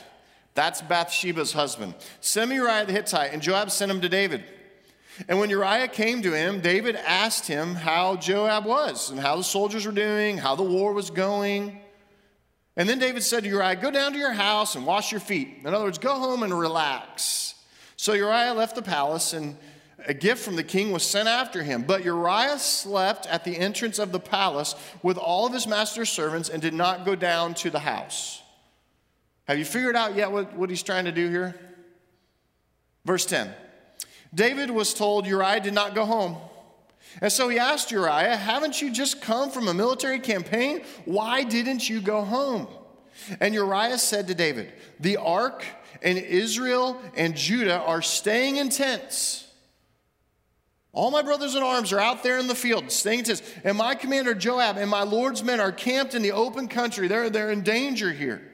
That's 0.55 0.81
Bathsheba's 0.81 1.53
husband. 1.53 1.93
Send 2.19 2.49
me 2.49 2.55
Uriah 2.55 2.87
the 2.87 2.93
Hittite. 2.93 3.31
And 3.31 3.39
Joab 3.39 3.69
sent 3.69 3.91
him 3.91 4.01
to 4.01 4.09
David. 4.09 4.43
And 5.27 5.37
when 5.37 5.51
Uriah 5.51 5.87
came 5.87 6.23
to 6.23 6.33
him, 6.33 6.61
David 6.61 6.95
asked 6.95 7.45
him 7.45 7.75
how 7.75 8.15
Joab 8.15 8.65
was 8.65 9.11
and 9.11 9.19
how 9.19 9.35
the 9.35 9.43
soldiers 9.43 9.85
were 9.85 9.91
doing, 9.91 10.39
how 10.39 10.55
the 10.55 10.63
war 10.63 10.93
was 10.93 11.11
going. 11.11 11.82
And 12.75 12.89
then 12.89 12.99
David 12.99 13.23
said 13.23 13.43
to 13.43 13.49
Uriah, 13.49 13.75
Go 13.75 13.91
down 13.91 14.13
to 14.13 14.17
your 14.17 14.33
house 14.33 14.75
and 14.75 14.85
wash 14.85 15.11
your 15.11 15.21
feet. 15.21 15.59
In 15.59 15.67
other 15.67 15.85
words, 15.85 15.99
go 15.99 16.15
home 16.15 16.43
and 16.43 16.57
relax. 16.57 17.55
So 17.95 18.13
Uriah 18.13 18.53
left 18.53 18.75
the 18.75 18.81
palace, 18.81 19.33
and 19.33 19.55
a 20.05 20.13
gift 20.13 20.43
from 20.43 20.55
the 20.55 20.63
king 20.63 20.91
was 20.91 21.03
sent 21.03 21.27
after 21.27 21.63
him. 21.63 21.83
But 21.83 22.03
Uriah 22.03 22.57
slept 22.57 23.27
at 23.27 23.43
the 23.43 23.57
entrance 23.57 23.99
of 23.99 24.11
the 24.11 24.19
palace 24.19 24.75
with 25.03 25.17
all 25.17 25.45
of 25.45 25.53
his 25.53 25.67
master's 25.67 26.09
servants 26.09 26.49
and 26.49 26.61
did 26.61 26.73
not 26.73 27.05
go 27.05 27.15
down 27.15 27.53
to 27.55 27.69
the 27.69 27.79
house. 27.79 28.41
Have 29.47 29.59
you 29.59 29.65
figured 29.65 29.95
out 29.95 30.15
yet 30.15 30.31
what, 30.31 30.53
what 30.55 30.69
he's 30.69 30.83
trying 30.83 31.05
to 31.05 31.11
do 31.11 31.29
here? 31.29 31.55
Verse 33.05 33.25
10 33.25 33.53
David 34.33 34.71
was 34.71 34.93
told 34.93 35.27
Uriah 35.27 35.59
did 35.59 35.73
not 35.73 35.93
go 35.93 36.05
home. 36.05 36.37
And 37.21 37.31
so 37.31 37.49
he 37.49 37.59
asked 37.59 37.91
Uriah, 37.91 38.35
Haven't 38.35 38.81
you 38.81 38.91
just 38.91 39.21
come 39.21 39.51
from 39.51 39.67
a 39.67 39.73
military 39.73 40.19
campaign? 40.19 40.83
Why 41.05 41.43
didn't 41.43 41.89
you 41.89 42.01
go 42.01 42.23
home? 42.23 42.67
And 43.39 43.53
Uriah 43.53 43.97
said 43.97 44.27
to 44.27 44.35
David, 44.35 44.71
The 44.99 45.17
ark 45.17 45.65
and 46.01 46.17
Israel 46.17 46.99
and 47.15 47.35
Judah 47.35 47.79
are 47.79 48.01
staying 48.01 48.57
in 48.57 48.69
tents. 48.69 49.47
All 50.91 51.09
my 51.09 51.23
brothers 51.23 51.55
in 51.55 51.63
arms 51.63 51.91
are 51.91 51.99
out 51.99 52.21
there 52.21 52.37
in 52.37 52.47
the 52.47 52.55
field, 52.55 52.91
staying 52.91 53.19
in 53.19 53.25
tents. 53.25 53.43
And 53.63 53.77
my 53.77 53.95
commander 53.95 54.35
Joab 54.35 54.77
and 54.77 54.89
my 54.89 55.03
Lord's 55.03 55.43
men 55.43 55.59
are 55.59 55.71
camped 55.71 56.13
in 56.13 56.21
the 56.21 56.31
open 56.31 56.67
country. 56.67 57.07
They're, 57.07 57.29
they're 57.29 57.51
in 57.51 57.63
danger 57.63 58.11
here. 58.11 58.52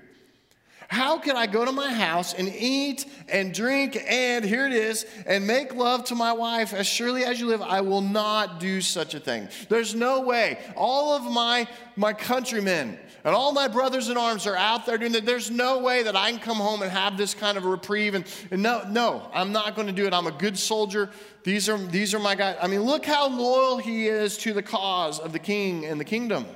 How 0.89 1.19
can 1.19 1.37
I 1.37 1.45
go 1.45 1.63
to 1.63 1.71
my 1.71 1.93
house 1.93 2.33
and 2.33 2.47
eat 2.49 3.05
and 3.27 3.53
drink 3.53 3.95
and 4.09 4.43
here 4.43 4.65
it 4.65 4.73
is 4.73 5.05
and 5.27 5.45
make 5.45 5.75
love 5.75 6.05
to 6.05 6.15
my 6.15 6.33
wife? 6.33 6.73
As 6.73 6.87
surely 6.87 7.23
as 7.23 7.39
you 7.39 7.45
live, 7.45 7.61
I 7.61 7.81
will 7.81 8.01
not 8.01 8.59
do 8.59 8.81
such 8.81 9.13
a 9.13 9.19
thing. 9.19 9.49
There's 9.69 9.93
no 9.93 10.21
way. 10.21 10.57
All 10.75 11.15
of 11.15 11.31
my, 11.31 11.67
my 11.95 12.13
countrymen 12.13 12.97
and 13.23 13.35
all 13.35 13.51
my 13.51 13.67
brothers 13.67 14.09
in 14.09 14.17
arms 14.17 14.47
are 14.47 14.55
out 14.55 14.87
there 14.87 14.97
doing 14.97 15.11
that. 15.11 15.27
There's 15.27 15.51
no 15.51 15.77
way 15.77 16.01
that 16.01 16.15
I 16.15 16.31
can 16.31 16.39
come 16.39 16.57
home 16.57 16.81
and 16.81 16.91
have 16.91 17.17
this 17.17 17.35
kind 17.35 17.55
of 17.55 17.65
a 17.65 17.69
reprieve. 17.69 18.15
And, 18.15 18.25
and 18.49 18.63
no, 18.63 18.81
no, 18.89 19.29
I'm 19.31 19.51
not 19.51 19.75
going 19.75 19.87
to 19.87 19.93
do 19.93 20.07
it. 20.07 20.13
I'm 20.13 20.25
a 20.25 20.31
good 20.31 20.57
soldier. 20.57 21.11
These 21.43 21.69
are, 21.69 21.77
these 21.77 22.15
are 22.15 22.19
my 22.19 22.33
guys. 22.33 22.57
I 22.59 22.65
mean, 22.65 22.81
look 22.81 23.05
how 23.05 23.29
loyal 23.29 23.77
he 23.77 24.07
is 24.07 24.39
to 24.39 24.53
the 24.53 24.63
cause 24.63 25.19
of 25.19 25.33
the 25.33 25.39
king 25.39 25.85
and 25.85 25.99
the 25.99 26.05
kingdom. 26.05 26.47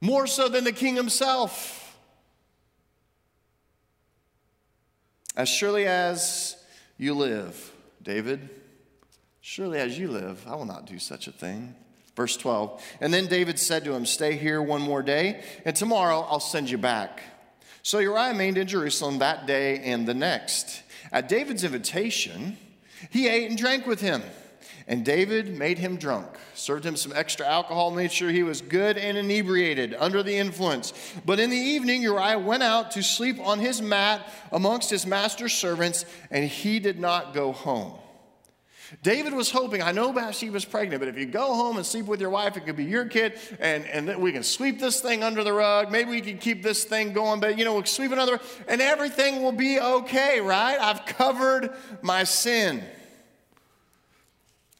More 0.00 0.26
so 0.26 0.48
than 0.48 0.64
the 0.64 0.72
king 0.72 0.96
himself. 0.96 1.83
As 5.36 5.48
surely 5.48 5.86
as 5.86 6.56
you 6.96 7.14
live, 7.14 7.72
David, 8.02 8.48
surely 9.40 9.78
as 9.78 9.98
you 9.98 10.08
live, 10.08 10.44
I 10.46 10.54
will 10.54 10.64
not 10.64 10.86
do 10.86 10.98
such 10.98 11.26
a 11.26 11.32
thing. 11.32 11.74
Verse 12.14 12.36
12. 12.36 12.82
And 13.00 13.12
then 13.12 13.26
David 13.26 13.58
said 13.58 13.84
to 13.84 13.92
him, 13.94 14.06
Stay 14.06 14.36
here 14.36 14.62
one 14.62 14.80
more 14.80 15.02
day, 15.02 15.42
and 15.64 15.74
tomorrow 15.74 16.20
I'll 16.20 16.40
send 16.40 16.70
you 16.70 16.78
back. 16.78 17.22
So 17.82 17.98
Uriah 17.98 18.28
remained 18.28 18.56
in 18.56 18.66
Jerusalem 18.66 19.18
that 19.18 19.46
day 19.46 19.78
and 19.80 20.06
the 20.06 20.14
next. 20.14 20.82
At 21.12 21.28
David's 21.28 21.64
invitation, 21.64 22.56
he 23.10 23.28
ate 23.28 23.48
and 23.48 23.58
drank 23.58 23.86
with 23.86 24.00
him. 24.00 24.22
And 24.86 25.02
David 25.02 25.56
made 25.56 25.78
him 25.78 25.96
drunk, 25.96 26.26
served 26.54 26.84
him 26.84 26.94
some 26.94 27.12
extra 27.14 27.46
alcohol, 27.46 27.90
made 27.90 28.12
sure 28.12 28.30
he 28.30 28.42
was 28.42 28.60
good 28.60 28.98
and 28.98 29.16
inebriated, 29.16 29.94
under 29.98 30.22
the 30.22 30.36
influence. 30.36 30.92
But 31.24 31.40
in 31.40 31.48
the 31.48 31.56
evening, 31.56 32.02
Uriah 32.02 32.38
went 32.38 32.62
out 32.62 32.90
to 32.92 33.02
sleep 33.02 33.40
on 33.40 33.60
his 33.60 33.80
mat 33.80 34.30
amongst 34.52 34.90
his 34.90 35.06
master's 35.06 35.54
servants, 35.54 36.04
and 36.30 36.44
he 36.44 36.80
did 36.80 37.00
not 37.00 37.32
go 37.32 37.52
home. 37.52 37.94
David 39.02 39.32
was 39.32 39.50
hoping, 39.50 39.80
I 39.80 39.92
know 39.92 40.12
Bathsheba 40.12 40.52
was 40.52 40.66
pregnant, 40.66 41.00
but 41.00 41.08
if 41.08 41.16
you 41.16 41.24
go 41.24 41.54
home 41.54 41.78
and 41.78 41.86
sleep 41.86 42.04
with 42.04 42.20
your 42.20 42.28
wife, 42.28 42.58
it 42.58 42.66
could 42.66 42.76
be 42.76 42.84
your 42.84 43.06
kid, 43.06 43.38
and, 43.58 43.86
and 43.86 44.20
we 44.20 44.32
can 44.32 44.42
sweep 44.42 44.78
this 44.78 45.00
thing 45.00 45.22
under 45.24 45.42
the 45.42 45.52
rug. 45.52 45.90
Maybe 45.90 46.10
we 46.10 46.20
can 46.20 46.36
keep 46.36 46.62
this 46.62 46.84
thing 46.84 47.14
going, 47.14 47.40
but 47.40 47.58
you 47.58 47.64
know, 47.64 47.72
we'll 47.72 47.86
sweep 47.86 48.12
another, 48.12 48.38
and 48.68 48.82
everything 48.82 49.42
will 49.42 49.52
be 49.52 49.80
okay, 49.80 50.40
right? 50.40 50.78
I've 50.78 51.06
covered 51.06 51.70
my 52.02 52.24
sin. 52.24 52.84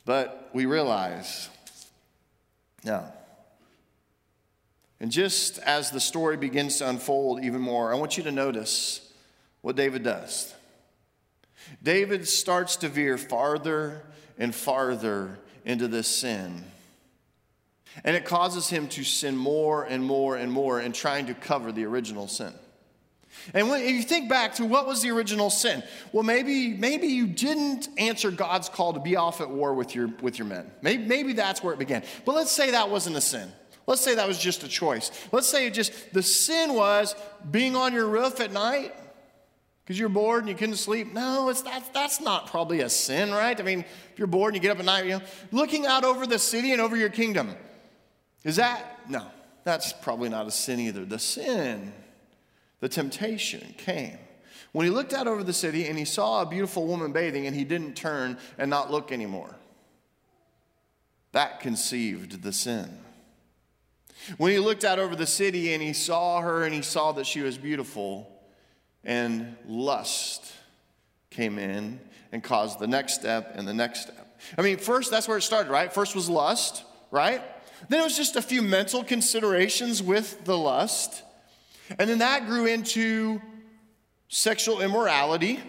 But 0.05 0.51
we 0.53 0.67
realize, 0.67 1.49
no. 2.85 3.05
And 5.01 5.11
just 5.11 5.59
as 5.59 5.91
the 5.91 6.01
story 6.01 6.37
begins 6.37 6.79
to 6.79 6.89
unfold 6.89 7.43
even 7.43 7.61
more, 7.61 7.93
I 7.93 7.97
want 7.97 8.17
you 8.17 8.23
to 8.25 8.33
notice 8.33 9.13
what 9.61 9.77
David 9.77 10.03
does. 10.03 10.55
David 11.83 12.29
starts 12.29 12.77
to 12.77 12.89
veer 12.89 13.17
farther 13.17 14.05
and 14.39 14.55
farther 14.55 15.39
into 15.65 15.89
this 15.89 16.09
sin. 16.09 16.65
And 18.05 18.17
it 18.17 18.25
causes 18.25 18.69
him 18.69 18.89
to 18.89 19.05
sin 19.05 19.37
more 19.37 19.85
and 19.85 20.05
more 20.05 20.37
and 20.37 20.51
more 20.51 20.81
in 20.81 20.93
trying 20.93 21.27
to 21.27 21.35
cover 21.35 21.73
the 21.73 21.85
original 21.85 22.29
sin. 22.29 22.53
And 23.53 23.69
when 23.69 23.87
you 23.87 24.03
think 24.03 24.29
back 24.29 24.55
to 24.55 24.65
what 24.65 24.87
was 24.87 25.03
the 25.03 25.11
original 25.11 25.51
sin, 25.51 25.83
well, 26.13 26.23
maybe, 26.23 26.73
maybe 26.73 27.09
you 27.09 27.27
didn't 27.27 27.89
answer 27.99 28.31
God's 28.31 28.69
call 28.69 28.95
to 28.95 29.01
be 29.01 29.17
off 29.17 29.41
at 29.41 29.51
war 29.51 29.75
with 29.75 29.95
your, 29.95 30.09
with 30.23 30.39
your 30.39 30.49
men. 30.49 30.71
Maybe, 30.81 31.05
maybe 31.05 31.33
that's 31.35 31.63
where 31.63 31.75
it 31.75 31.79
began. 31.79 32.05
But 32.25 32.35
let's 32.35 32.53
say 32.53 32.71
that 32.71 32.89
wasn't 32.89 33.17
a 33.17 33.21
sin. 33.21 33.51
Let's 33.87 34.01
say 34.01 34.15
that 34.15 34.27
was 34.27 34.39
just 34.39 34.63
a 34.63 34.69
choice. 34.69 35.11
Let's 35.31 35.49
say 35.49 35.69
just 35.69 36.15
the 36.15 36.23
sin 36.23 36.73
was 36.73 37.15
being 37.51 37.77
on 37.77 37.93
your 37.93 38.07
roof 38.07 38.41
at 38.41 38.51
night 38.51 38.95
Because 39.85 39.99
you're 39.99 40.09
bored 40.09 40.41
and 40.41 40.49
you 40.49 40.55
couldn't 40.55 40.77
sleep? 40.77 41.13
No, 41.13 41.51
it's 41.51 41.61
that's, 41.61 41.89
that's 41.91 42.21
not 42.21 42.47
probably 42.47 42.81
a 42.81 42.89
sin, 42.89 43.33
right? 43.33 43.59
I 43.59 43.63
mean, 43.63 43.81
if 43.81 44.19
you're 44.19 44.27
bored 44.27 44.55
and 44.55 44.63
you 44.63 44.67
get 44.67 44.73
up 44.75 44.79
at 44.79 44.87
night, 44.87 45.05
you 45.05 45.19
know, 45.19 45.23
looking 45.53 45.85
out 45.85 46.05
over 46.05 46.27
the 46.27 46.39
city 46.39 46.73
and 46.73 46.81
over 46.81 46.97
your 46.97 47.11
kingdom. 47.11 47.55
Is 48.45 48.57
that? 48.57 49.01
No, 49.11 49.27
that's 49.63 49.93
probably 49.93 50.31
not 50.31 50.47
a 50.47 50.51
sin 50.51 50.81
either. 50.81 51.05
The 51.05 51.19
sin, 51.19 51.93
the 52.85 52.89
temptation 52.91 53.75
came. 53.79 54.19
When 54.73 54.85
he 54.85 54.91
looked 54.91 55.15
out 55.15 55.27
over 55.27 55.43
the 55.43 55.55
city 55.55 55.87
and 55.87 55.99
he 55.99 56.05
saw 56.05 56.43
a 56.43 56.47
beautiful 56.47 56.87
woman 56.87 57.13
bathing 57.13 57.47
and 57.47 57.57
he 57.57 57.65
didn't 57.65 57.95
turn 57.95 58.37
and 58.59 58.69
not 58.69 58.91
look 58.91 59.11
anymore. 59.11 59.57
That 61.33 61.61
conceived 61.61 62.43
the 62.43 62.53
sin. 62.53 62.99
When 64.37 64.53
he 64.53 64.59
looked 64.59 64.85
out 64.85 64.99
over 64.99 65.17
the 65.17 65.27
city 65.27 65.73
and 65.73 65.83
he 65.83 65.95
saw 65.95 66.43
her 66.43 66.63
and 66.63 66.75
he 66.75 66.83
saw 66.83 67.13
that 67.13 67.25
she 67.25 67.41
was 67.41 67.57
beautiful, 67.57 68.31
and 69.03 69.57
lust 69.67 70.53
came 71.31 71.59
in 71.59 71.99
and 72.33 72.45
caused 72.45 72.81
the 72.81 72.87
next 72.87 73.15
step 73.15 73.55
and 73.55 73.67
the 73.67 73.73
next 73.73 74.03
step. 74.03 74.39
I 74.59 74.61
mean, 74.61 74.77
first, 74.77 75.11
that's 75.11 75.27
where 75.27 75.39
it 75.39 75.43
started, 75.43 75.71
right? 75.71 75.91
First 75.91 76.15
was 76.15 76.29
lust, 76.29 76.85
right? 77.11 77.41
Then 77.89 78.01
it 78.01 78.05
was 78.05 78.19
just 78.19 78.37
a 78.37 78.43
few 78.43 78.61
mental 78.61 79.03
considerations 79.03 80.03
with 80.03 80.45
the 80.45 80.59
lust. 80.59 81.23
And 81.99 82.09
then 82.09 82.19
that 82.19 82.47
grew 82.47 82.67
into 82.67 83.41
sexual 84.29 84.81
immorality 84.81 85.61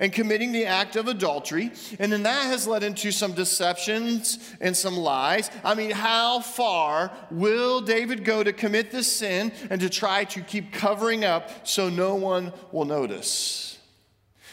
and 0.00 0.12
committing 0.12 0.52
the 0.52 0.66
act 0.66 0.96
of 0.96 1.08
adultery. 1.08 1.70
And 1.98 2.12
then 2.12 2.22
that 2.22 2.46
has 2.46 2.66
led 2.66 2.82
into 2.82 3.12
some 3.12 3.32
deceptions 3.32 4.38
and 4.60 4.76
some 4.76 4.96
lies. 4.96 5.50
I 5.64 5.74
mean, 5.74 5.90
how 5.90 6.40
far 6.40 7.10
will 7.30 7.80
David 7.80 8.24
go 8.24 8.42
to 8.42 8.52
commit 8.52 8.90
this 8.90 9.10
sin 9.12 9.52
and 9.70 9.80
to 9.80 9.90
try 9.90 10.24
to 10.24 10.40
keep 10.40 10.72
covering 10.72 11.24
up 11.24 11.66
so 11.66 11.88
no 11.88 12.14
one 12.14 12.52
will 12.70 12.84
notice? 12.84 13.78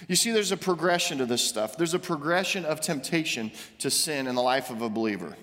You 0.07 0.15
see, 0.15 0.31
there's 0.31 0.51
a 0.51 0.57
progression 0.57 1.17
to 1.17 1.25
this 1.25 1.43
stuff. 1.43 1.77
There's 1.77 1.93
a 1.93 1.99
progression 1.99 2.65
of 2.65 2.79
temptation 2.79 3.51
to 3.79 3.91
sin 3.91 4.27
in 4.27 4.35
the 4.35 4.41
life 4.41 4.69
of 4.69 4.81
a 4.81 4.89
believer. 4.89 5.35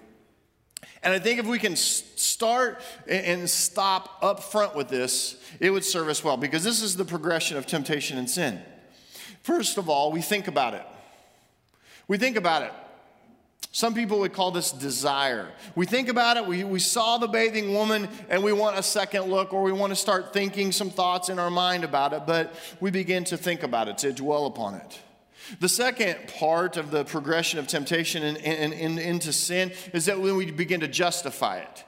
And 1.07 1.15
I 1.15 1.21
think 1.21 1.39
if 1.39 1.47
we 1.47 1.61
can 1.61 1.77
start 1.77 2.83
and 3.07 3.49
stop 3.49 4.19
up 4.23 4.43
front 4.43 4.75
with 4.75 4.89
this, 4.89 5.41
it 5.61 5.71
would 5.71 5.85
serve 5.85 6.09
us 6.09 6.25
well 6.25 6.37
because 6.37 6.65
this 6.65 6.83
is 6.83 6.97
the 6.97 7.05
progression 7.05 7.57
of 7.57 7.65
temptation 7.65 8.19
and 8.19 8.29
sin. 8.29 8.61
First 9.45 9.79
of 9.79 9.89
all, 9.89 10.11
we 10.11 10.21
think 10.21 10.49
about 10.49 10.75
it. 10.75 10.85
We 12.09 12.19
think 12.19 12.35
about 12.35 12.65
it. 12.65 12.73
Some 13.71 13.95
people 13.95 14.19
would 14.19 14.33
call 14.33 14.51
this 14.51 14.73
desire. 14.73 15.53
We 15.77 15.87
think 15.87 16.09
about 16.09 16.39
it, 16.39 16.45
we, 16.45 16.65
we 16.65 16.81
saw 16.81 17.19
the 17.19 17.29
bathing 17.29 17.73
woman, 17.73 18.09
and 18.29 18.43
we 18.43 18.53
want 18.53 18.77
a 18.77 18.83
second 18.83 19.31
look, 19.31 19.53
or 19.53 19.63
we 19.63 19.71
want 19.71 19.93
to 19.93 19.97
start 19.97 20.33
thinking 20.33 20.73
some 20.73 20.91
thoughts 20.91 21.29
in 21.29 21.39
our 21.39 21.51
mind 21.51 21.85
about 21.85 22.15
it, 22.15 22.23
but 22.27 22.53
we 22.81 22.91
begin 22.91 23.23
to 23.25 23.37
think 23.37 23.63
about 23.63 23.87
it, 23.87 23.99
to 23.99 24.13
dwell 24.13 24.47
upon 24.47 24.75
it. 24.75 24.99
The 25.61 25.69
second 25.69 26.29
part 26.39 26.77
of 26.77 26.91
the 26.91 27.05
progression 27.05 27.59
of 27.59 27.67
temptation 27.67 28.23
and, 28.23 28.73
into 28.99 29.33
sin 29.33 29.73
is 29.93 30.07
that 30.07 30.21
when 30.21 30.37
we 30.37 30.51
begin 30.51 30.81
to 30.81 30.89
justify 30.89 31.59
it. 31.59 31.85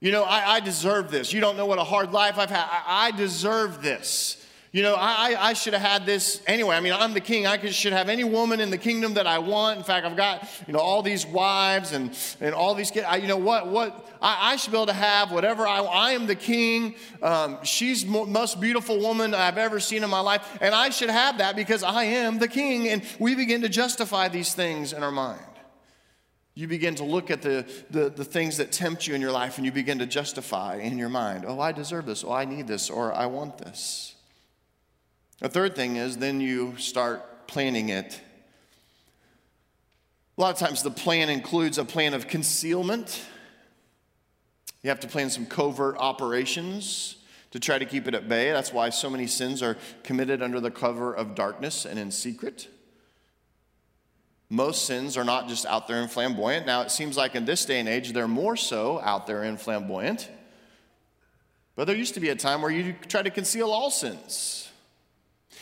You 0.00 0.12
know, 0.12 0.22
I, 0.22 0.54
I, 0.54 0.60
deserve 0.60 1.10
this. 1.10 1.32
You 1.32 1.40
don't 1.40 1.56
know 1.56 1.66
what 1.66 1.78
a 1.78 1.84
hard 1.84 2.12
life 2.12 2.38
I've 2.38 2.50
had. 2.50 2.68
I, 2.70 3.08
I 3.08 3.10
deserve 3.10 3.82
this. 3.82 4.44
You 4.78 4.84
know, 4.84 4.94
I, 4.94 5.34
I 5.36 5.52
should 5.54 5.72
have 5.72 5.82
had 5.82 6.06
this 6.06 6.40
anyway. 6.46 6.76
I 6.76 6.80
mean, 6.80 6.92
I'm 6.92 7.12
the 7.12 7.20
king. 7.20 7.48
I 7.48 7.68
should 7.70 7.92
have 7.92 8.08
any 8.08 8.22
woman 8.22 8.60
in 8.60 8.70
the 8.70 8.78
kingdom 8.78 9.14
that 9.14 9.26
I 9.26 9.40
want. 9.40 9.76
In 9.76 9.82
fact, 9.82 10.06
I've 10.06 10.16
got, 10.16 10.48
you 10.68 10.72
know, 10.72 10.78
all 10.78 11.02
these 11.02 11.26
wives 11.26 11.90
and, 11.90 12.16
and 12.40 12.54
all 12.54 12.76
these 12.76 12.92
kids. 12.92 13.04
I, 13.08 13.16
you 13.16 13.26
know 13.26 13.38
what? 13.38 13.66
What 13.66 14.08
I, 14.22 14.52
I, 14.52 14.54
should 14.54 14.70
be 14.70 14.76
able 14.76 14.86
to 14.86 14.92
have 14.92 15.32
whatever 15.32 15.66
I 15.66 15.80
I 15.80 16.12
am 16.12 16.28
the 16.28 16.36
king. 16.36 16.94
Um, 17.24 17.58
she's 17.64 18.04
the 18.04 18.24
most 18.26 18.60
beautiful 18.60 19.00
woman 19.00 19.34
I've 19.34 19.58
ever 19.58 19.80
seen 19.80 20.04
in 20.04 20.10
my 20.10 20.20
life. 20.20 20.46
And 20.60 20.72
I 20.72 20.90
should 20.90 21.10
have 21.10 21.38
that 21.38 21.56
because 21.56 21.82
I 21.82 22.04
am 22.04 22.38
the 22.38 22.46
king. 22.46 22.88
And 22.88 23.02
we 23.18 23.34
begin 23.34 23.62
to 23.62 23.68
justify 23.68 24.28
these 24.28 24.54
things 24.54 24.92
in 24.92 25.02
our 25.02 25.10
mind. 25.10 25.42
You 26.54 26.68
begin 26.68 26.94
to 26.94 27.04
look 27.04 27.32
at 27.32 27.42
the, 27.42 27.68
the, 27.90 28.10
the 28.10 28.24
things 28.24 28.58
that 28.58 28.70
tempt 28.70 29.08
you 29.08 29.16
in 29.16 29.20
your 29.20 29.32
life 29.32 29.56
and 29.56 29.66
you 29.66 29.72
begin 29.72 29.98
to 29.98 30.06
justify 30.06 30.76
in 30.76 30.98
your 30.98 31.08
mind. 31.08 31.46
Oh, 31.48 31.58
I 31.58 31.72
deserve 31.72 32.06
this. 32.06 32.22
Oh, 32.22 32.30
I 32.30 32.44
need 32.44 32.68
this. 32.68 32.90
Or 32.90 33.12
I 33.12 33.26
want 33.26 33.58
this. 33.58 34.14
A 35.40 35.48
third 35.48 35.76
thing 35.76 35.96
is 35.96 36.16
then 36.16 36.40
you 36.40 36.76
start 36.78 37.46
planning 37.46 37.90
it. 37.90 38.20
A 40.36 40.40
lot 40.40 40.52
of 40.52 40.58
times 40.58 40.82
the 40.82 40.90
plan 40.90 41.28
includes 41.28 41.78
a 41.78 41.84
plan 41.84 42.14
of 42.14 42.28
concealment. 42.28 43.24
You 44.82 44.90
have 44.90 45.00
to 45.00 45.08
plan 45.08 45.30
some 45.30 45.46
covert 45.46 45.96
operations 45.98 47.16
to 47.50 47.60
try 47.60 47.78
to 47.78 47.84
keep 47.84 48.06
it 48.06 48.14
at 48.14 48.28
bay. 48.28 48.50
That's 48.52 48.72
why 48.72 48.90
so 48.90 49.08
many 49.10 49.26
sins 49.26 49.62
are 49.62 49.76
committed 50.02 50.42
under 50.42 50.60
the 50.60 50.70
cover 50.70 51.12
of 51.12 51.34
darkness 51.34 51.84
and 51.84 51.98
in 51.98 52.10
secret. 52.10 52.68
Most 54.50 54.86
sins 54.86 55.16
are 55.16 55.24
not 55.24 55.48
just 55.48 55.66
out 55.66 55.88
there 55.88 56.00
and 56.00 56.10
flamboyant. 56.10 56.66
Now, 56.66 56.82
it 56.82 56.90
seems 56.90 57.16
like 57.16 57.34
in 57.34 57.44
this 57.44 57.64
day 57.64 57.80
and 57.80 57.88
age, 57.88 58.12
they're 58.12 58.28
more 58.28 58.56
so 58.56 59.00
out 59.00 59.26
there 59.26 59.42
and 59.42 59.60
flamboyant. 59.60 60.28
But 61.76 61.86
there 61.86 61.96
used 61.96 62.14
to 62.14 62.20
be 62.20 62.30
a 62.30 62.36
time 62.36 62.62
where 62.62 62.70
you 62.70 62.94
try 63.08 63.22
to 63.22 63.30
conceal 63.30 63.70
all 63.70 63.90
sins. 63.90 64.67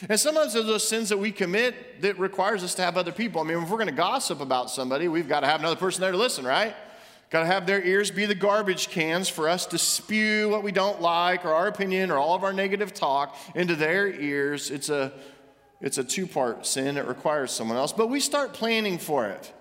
And 0.08 0.20
sometimes 0.20 0.52
there's 0.52 0.66
those 0.66 0.86
sins 0.86 1.08
that 1.08 1.16
we 1.16 1.32
commit 1.32 2.02
that 2.02 2.18
requires 2.18 2.62
us 2.62 2.74
to 2.74 2.82
have 2.82 2.96
other 2.96 3.12
people. 3.12 3.40
I 3.40 3.44
mean, 3.44 3.62
if 3.62 3.70
we're 3.70 3.78
going 3.78 3.88
to 3.88 3.94
gossip 3.94 4.40
about 4.40 4.70
somebody, 4.70 5.08
we've 5.08 5.28
got 5.28 5.40
to 5.40 5.46
have 5.46 5.60
another 5.60 5.76
person 5.76 6.02
there 6.02 6.12
to 6.12 6.18
listen, 6.18 6.44
right? 6.44 6.74
Got 7.30 7.40
to 7.40 7.46
have 7.46 7.66
their 7.66 7.82
ears 7.82 8.10
be 8.10 8.26
the 8.26 8.34
garbage 8.34 8.88
cans 8.88 9.28
for 9.28 9.48
us 9.48 9.66
to 9.66 9.78
spew 9.78 10.48
what 10.50 10.62
we 10.62 10.70
don't 10.70 11.00
like 11.00 11.44
or 11.44 11.54
our 11.54 11.66
opinion 11.66 12.10
or 12.10 12.18
all 12.18 12.34
of 12.34 12.44
our 12.44 12.52
negative 12.52 12.92
talk 12.92 13.36
into 13.54 13.74
their 13.74 14.06
ears. 14.08 14.70
It's 14.70 14.90
a, 14.90 15.12
it's 15.80 15.98
a 15.98 16.04
two 16.04 16.26
part 16.26 16.66
sin. 16.66 16.98
It 16.98 17.06
requires 17.06 17.50
someone 17.50 17.78
else. 17.78 17.92
But 17.92 18.08
we 18.08 18.20
start 18.20 18.52
planning 18.52 18.98
for 18.98 19.26
it. 19.26 19.52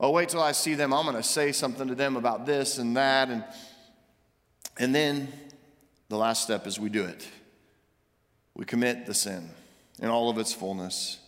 Oh, 0.00 0.10
wait 0.10 0.30
till 0.30 0.42
I 0.42 0.52
see 0.52 0.74
them. 0.74 0.92
I'm 0.92 1.04
going 1.04 1.16
to 1.16 1.22
say 1.22 1.52
something 1.52 1.86
to 1.88 1.94
them 1.94 2.16
about 2.16 2.46
this 2.46 2.78
and 2.78 2.96
that. 2.96 3.28
And, 3.28 3.44
and 4.78 4.94
then 4.94 5.28
the 6.08 6.16
last 6.16 6.42
step 6.42 6.66
is 6.66 6.80
we 6.80 6.88
do 6.88 7.04
it. 7.04 7.28
We 8.54 8.64
commit 8.64 9.04
the 9.04 9.14
sin 9.14 9.50
in 10.00 10.08
all 10.08 10.30
of 10.30 10.38
its 10.38 10.52
fullness. 10.52 11.18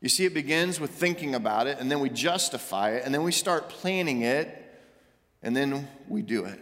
You 0.00 0.08
see, 0.08 0.24
it 0.24 0.34
begins 0.34 0.80
with 0.80 0.90
thinking 0.90 1.34
about 1.34 1.66
it, 1.66 1.78
and 1.78 1.90
then 1.90 2.00
we 2.00 2.08
justify 2.08 2.90
it, 2.90 3.04
and 3.04 3.12
then 3.12 3.22
we 3.22 3.32
start 3.32 3.68
planning 3.68 4.22
it, 4.22 4.48
and 5.42 5.54
then 5.56 5.88
we 6.08 6.22
do 6.22 6.44
it. 6.44 6.58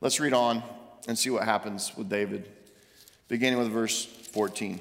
Let's 0.00 0.20
read 0.20 0.34
on 0.34 0.62
and 1.06 1.18
see 1.18 1.30
what 1.30 1.44
happens 1.44 1.96
with 1.96 2.08
David, 2.08 2.48
beginning 3.28 3.58
with 3.58 3.70
verse 3.70 4.04
14. 4.04 4.80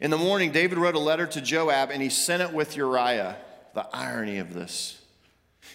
In 0.00 0.10
the 0.10 0.18
morning, 0.18 0.50
David 0.50 0.78
wrote 0.78 0.96
a 0.96 1.00
letter 1.00 1.26
to 1.26 1.40
Joab, 1.40 1.90
and 1.90 2.02
he 2.02 2.08
sent 2.08 2.42
it 2.42 2.52
with 2.52 2.76
Uriah. 2.76 3.36
The 3.74 3.86
irony 3.92 4.38
of 4.38 4.54
this. 4.54 5.00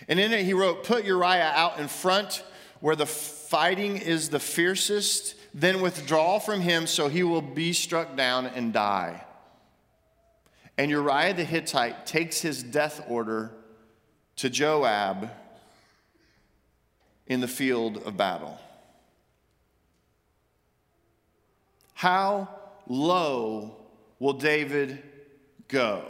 And 0.08 0.20
in 0.20 0.32
it, 0.32 0.46
he 0.46 0.54
wrote, 0.54 0.86
Put 0.86 1.04
Uriah 1.04 1.52
out 1.54 1.80
in 1.80 1.88
front 1.88 2.44
where 2.80 2.96
the 2.96 3.06
fighting 3.06 3.98
is 3.98 4.30
the 4.30 4.40
fiercest 4.40 5.36
then 5.54 5.82
withdraw 5.82 6.40
from 6.40 6.62
him 6.62 6.88
so 6.88 7.08
he 7.08 7.24
will 7.24 7.42
be 7.42 7.74
struck 7.74 8.16
down 8.16 8.46
and 8.46 8.72
die. 8.74 9.24
And 10.78 10.90
Uriah 10.90 11.34
the 11.34 11.44
Hittite 11.44 12.06
takes 12.06 12.42
his 12.42 12.64
death 12.64 13.04
order 13.08 13.52
to 14.38 14.50
Joab 14.50 15.30
in 17.28 17.42
the 17.42 17.48
field 17.48 17.98
of 17.98 18.16
battle. 18.16 18.58
How 21.94 22.48
low 22.88 23.76
will 24.20 24.34
David 24.34 25.04
go? 25.68 26.06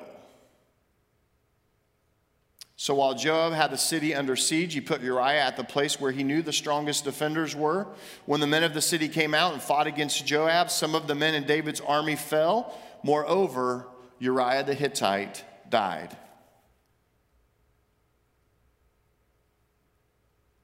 So 2.82 2.96
while 2.96 3.14
Joab 3.14 3.52
had 3.52 3.72
the 3.72 3.78
city 3.78 4.16
under 4.16 4.38
siege, 4.38 4.74
he 4.74 4.80
put 4.80 5.02
Uriah 5.02 5.44
at 5.44 5.58
the 5.58 5.66
place 5.66 6.00
where 6.00 6.14
he 6.14 6.24
knew 6.24 6.42
the 6.42 6.54
strongest 6.54 7.04
defenders 7.04 7.54
were. 7.54 7.88
When 8.26 8.40
the 8.40 8.48
men 8.48 8.64
of 8.64 8.74
the 8.74 8.82
city 8.82 9.10
came 9.10 9.34
out 9.34 9.52
and 9.52 9.62
fought 9.62 9.86
against 9.86 10.26
Joab, 10.26 10.72
some 10.72 10.96
of 10.96 11.06
the 11.06 11.14
men 11.14 11.36
in 11.36 11.44
David's 11.44 11.82
army 11.82 12.16
fell. 12.16 12.74
Moreover, 13.04 13.86
Uriah 14.20 14.64
the 14.64 14.74
Hittite 14.74 15.44
died. 15.70 16.16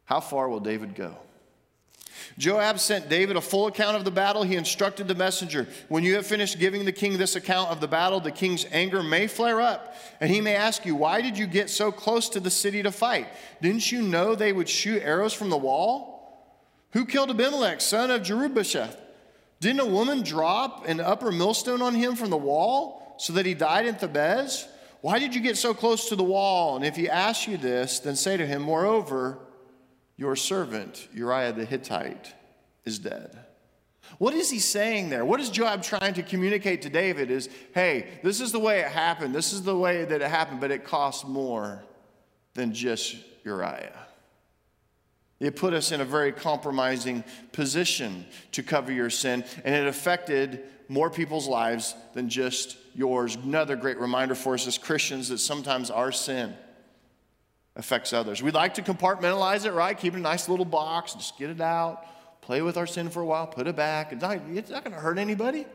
How 0.05 0.21
far 0.21 0.47
will 0.47 0.61
David 0.61 0.95
go? 0.95 1.17
Joab 2.37 2.79
sent 2.79 3.07
David 3.07 3.37
a 3.37 3.41
full 3.41 3.67
account 3.67 3.95
of 3.95 4.03
the 4.03 4.11
battle. 4.11 4.43
He 4.43 4.55
instructed 4.55 5.07
the 5.07 5.15
messenger 5.15 5.67
When 5.87 6.03
you 6.03 6.15
have 6.15 6.25
finished 6.25 6.59
giving 6.59 6.83
the 6.83 6.91
king 6.91 7.17
this 7.17 7.35
account 7.35 7.69
of 7.69 7.79
the 7.79 7.87
battle, 7.87 8.19
the 8.19 8.31
king's 8.31 8.65
anger 8.71 9.01
may 9.01 9.27
flare 9.27 9.61
up, 9.61 9.95
and 10.19 10.29
he 10.29 10.41
may 10.41 10.55
ask 10.55 10.85
you, 10.85 10.95
Why 10.95 11.21
did 11.21 11.37
you 11.37 11.47
get 11.47 11.69
so 11.69 11.91
close 11.91 12.27
to 12.29 12.39
the 12.39 12.49
city 12.51 12.83
to 12.83 12.91
fight? 12.91 13.27
Didn't 13.61 13.91
you 13.91 14.01
know 14.01 14.35
they 14.35 14.51
would 14.51 14.67
shoot 14.67 15.01
arrows 15.01 15.33
from 15.33 15.49
the 15.49 15.57
wall? 15.57 16.15
Who 16.91 17.05
killed 17.05 17.29
Abimelech, 17.29 17.81
son 17.81 18.11
of 18.11 18.21
Jerubbesheth? 18.21 18.97
Didn't 19.61 19.79
a 19.81 19.85
woman 19.85 20.21
drop 20.21 20.87
an 20.87 20.99
upper 20.99 21.31
millstone 21.31 21.81
on 21.81 21.95
him 21.95 22.15
from 22.15 22.29
the 22.29 22.37
wall 22.37 23.15
so 23.17 23.33
that 23.33 23.45
he 23.45 23.53
died 23.53 23.85
in 23.85 23.95
Thebez? 23.95 24.67
Why 25.01 25.19
did 25.19 25.35
you 25.35 25.41
get 25.41 25.57
so 25.57 25.73
close 25.73 26.09
to 26.09 26.15
the 26.15 26.23
wall? 26.23 26.75
And 26.75 26.85
if 26.85 26.95
he 26.95 27.09
asks 27.09 27.47
you 27.47 27.57
this, 27.57 27.99
then 27.99 28.15
say 28.15 28.37
to 28.37 28.45
him, 28.45 28.61
Moreover, 28.61 29.39
your 30.17 30.35
servant, 30.35 31.07
Uriah 31.13 31.53
the 31.53 31.65
Hittite, 31.65 32.33
is 32.85 32.99
dead. 32.99 33.37
What 34.17 34.33
is 34.33 34.49
he 34.49 34.59
saying 34.59 35.09
there? 35.09 35.25
What 35.25 35.39
is 35.39 35.49
Joab 35.49 35.81
trying 35.81 36.13
to 36.13 36.23
communicate 36.23 36.83
to 36.83 36.89
David 36.89 37.31
is, 37.31 37.49
hey, 37.73 38.19
this 38.23 38.39
is 38.39 38.51
the 38.51 38.59
way 38.59 38.79
it 38.79 38.87
happened. 38.87 39.33
This 39.33 39.51
is 39.51 39.63
the 39.63 39.75
way 39.75 40.05
that 40.05 40.21
it 40.21 40.29
happened, 40.29 40.61
but 40.61 40.71
it 40.71 40.85
cost 40.85 41.27
more 41.27 41.83
than 42.53 42.73
just 42.73 43.17
Uriah. 43.43 43.99
It 45.39 45.55
put 45.55 45.73
us 45.73 45.91
in 45.91 45.99
a 45.99 46.05
very 46.05 46.31
compromising 46.31 47.23
position 47.51 48.25
to 48.53 48.63
cover 48.63 48.91
your 48.91 49.09
sin, 49.09 49.43
and 49.65 49.75
it 49.75 49.87
affected 49.87 50.63
more 50.87 51.09
people's 51.09 51.47
lives 51.47 51.95
than 52.13 52.29
just 52.29 52.77
yours. 52.93 53.35
Another 53.35 53.75
great 53.75 53.99
reminder 53.99 54.35
for 54.35 54.53
us 54.53 54.65
as 54.67 54.77
Christians 54.77 55.29
that 55.29 55.39
sometimes 55.39 55.89
our 55.91 56.11
sin 56.11 56.55
affects 57.75 58.13
others. 58.13 58.41
We 58.41 58.51
like 58.51 58.75
to 58.75 58.81
compartmentalize 58.81 59.65
it, 59.65 59.71
right? 59.71 59.97
Keep 59.97 60.13
it 60.13 60.17
in 60.17 60.21
a 60.21 60.23
nice 60.23 60.47
little 60.47 60.65
box, 60.65 61.13
just 61.13 61.37
get 61.37 61.49
it 61.49 61.61
out, 61.61 62.05
play 62.41 62.61
with 62.61 62.77
our 62.77 62.87
sin 62.87 63.09
for 63.09 63.21
a 63.21 63.25
while, 63.25 63.47
put 63.47 63.67
it 63.67 63.75
back. 63.75 64.13
It's 64.13 64.21
not, 64.21 64.39
it's 64.53 64.69
not 64.69 64.83
going 64.83 64.95
to 64.95 65.01
hurt 65.01 65.17
anybody. 65.17 65.65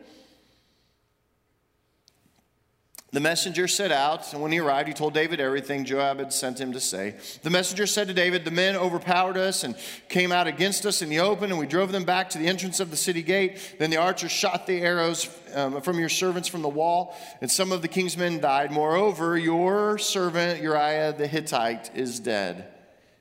The 3.12 3.18
messenger 3.18 3.66
set 3.66 3.90
out, 3.90 4.32
and 4.32 4.40
when 4.40 4.52
he 4.52 4.60
arrived, 4.60 4.86
he 4.86 4.94
told 4.94 5.14
David 5.14 5.40
everything 5.40 5.84
Joab 5.84 6.20
had 6.20 6.32
sent 6.32 6.60
him 6.60 6.72
to 6.74 6.80
say. 6.80 7.16
The 7.42 7.50
messenger 7.50 7.84
said 7.84 8.06
to 8.06 8.14
David, 8.14 8.44
The 8.44 8.52
men 8.52 8.76
overpowered 8.76 9.36
us 9.36 9.64
and 9.64 9.74
came 10.08 10.30
out 10.30 10.46
against 10.46 10.86
us 10.86 11.02
in 11.02 11.08
the 11.08 11.18
open, 11.18 11.50
and 11.50 11.58
we 11.58 11.66
drove 11.66 11.90
them 11.90 12.04
back 12.04 12.30
to 12.30 12.38
the 12.38 12.46
entrance 12.46 12.78
of 12.78 12.92
the 12.92 12.96
city 12.96 13.22
gate. 13.22 13.74
Then 13.80 13.90
the 13.90 13.96
archers 13.96 14.30
shot 14.30 14.68
the 14.68 14.80
arrows 14.80 15.28
um, 15.54 15.80
from 15.80 15.98
your 15.98 16.08
servants 16.08 16.46
from 16.46 16.62
the 16.62 16.68
wall, 16.68 17.16
and 17.40 17.50
some 17.50 17.72
of 17.72 17.82
the 17.82 17.88
king's 17.88 18.16
men 18.16 18.38
died. 18.38 18.70
Moreover, 18.70 19.36
your 19.36 19.98
servant 19.98 20.62
Uriah 20.62 21.12
the 21.12 21.26
Hittite 21.26 21.90
is 21.96 22.20
dead. 22.20 22.68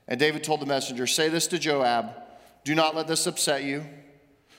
And 0.06 0.20
David 0.20 0.44
told 0.44 0.60
the 0.60 0.66
messenger, 0.66 1.08
Say 1.08 1.28
this 1.28 1.48
to 1.48 1.58
Joab 1.58 2.14
Do 2.62 2.76
not 2.76 2.94
let 2.94 3.08
this 3.08 3.26
upset 3.26 3.64
you. 3.64 3.84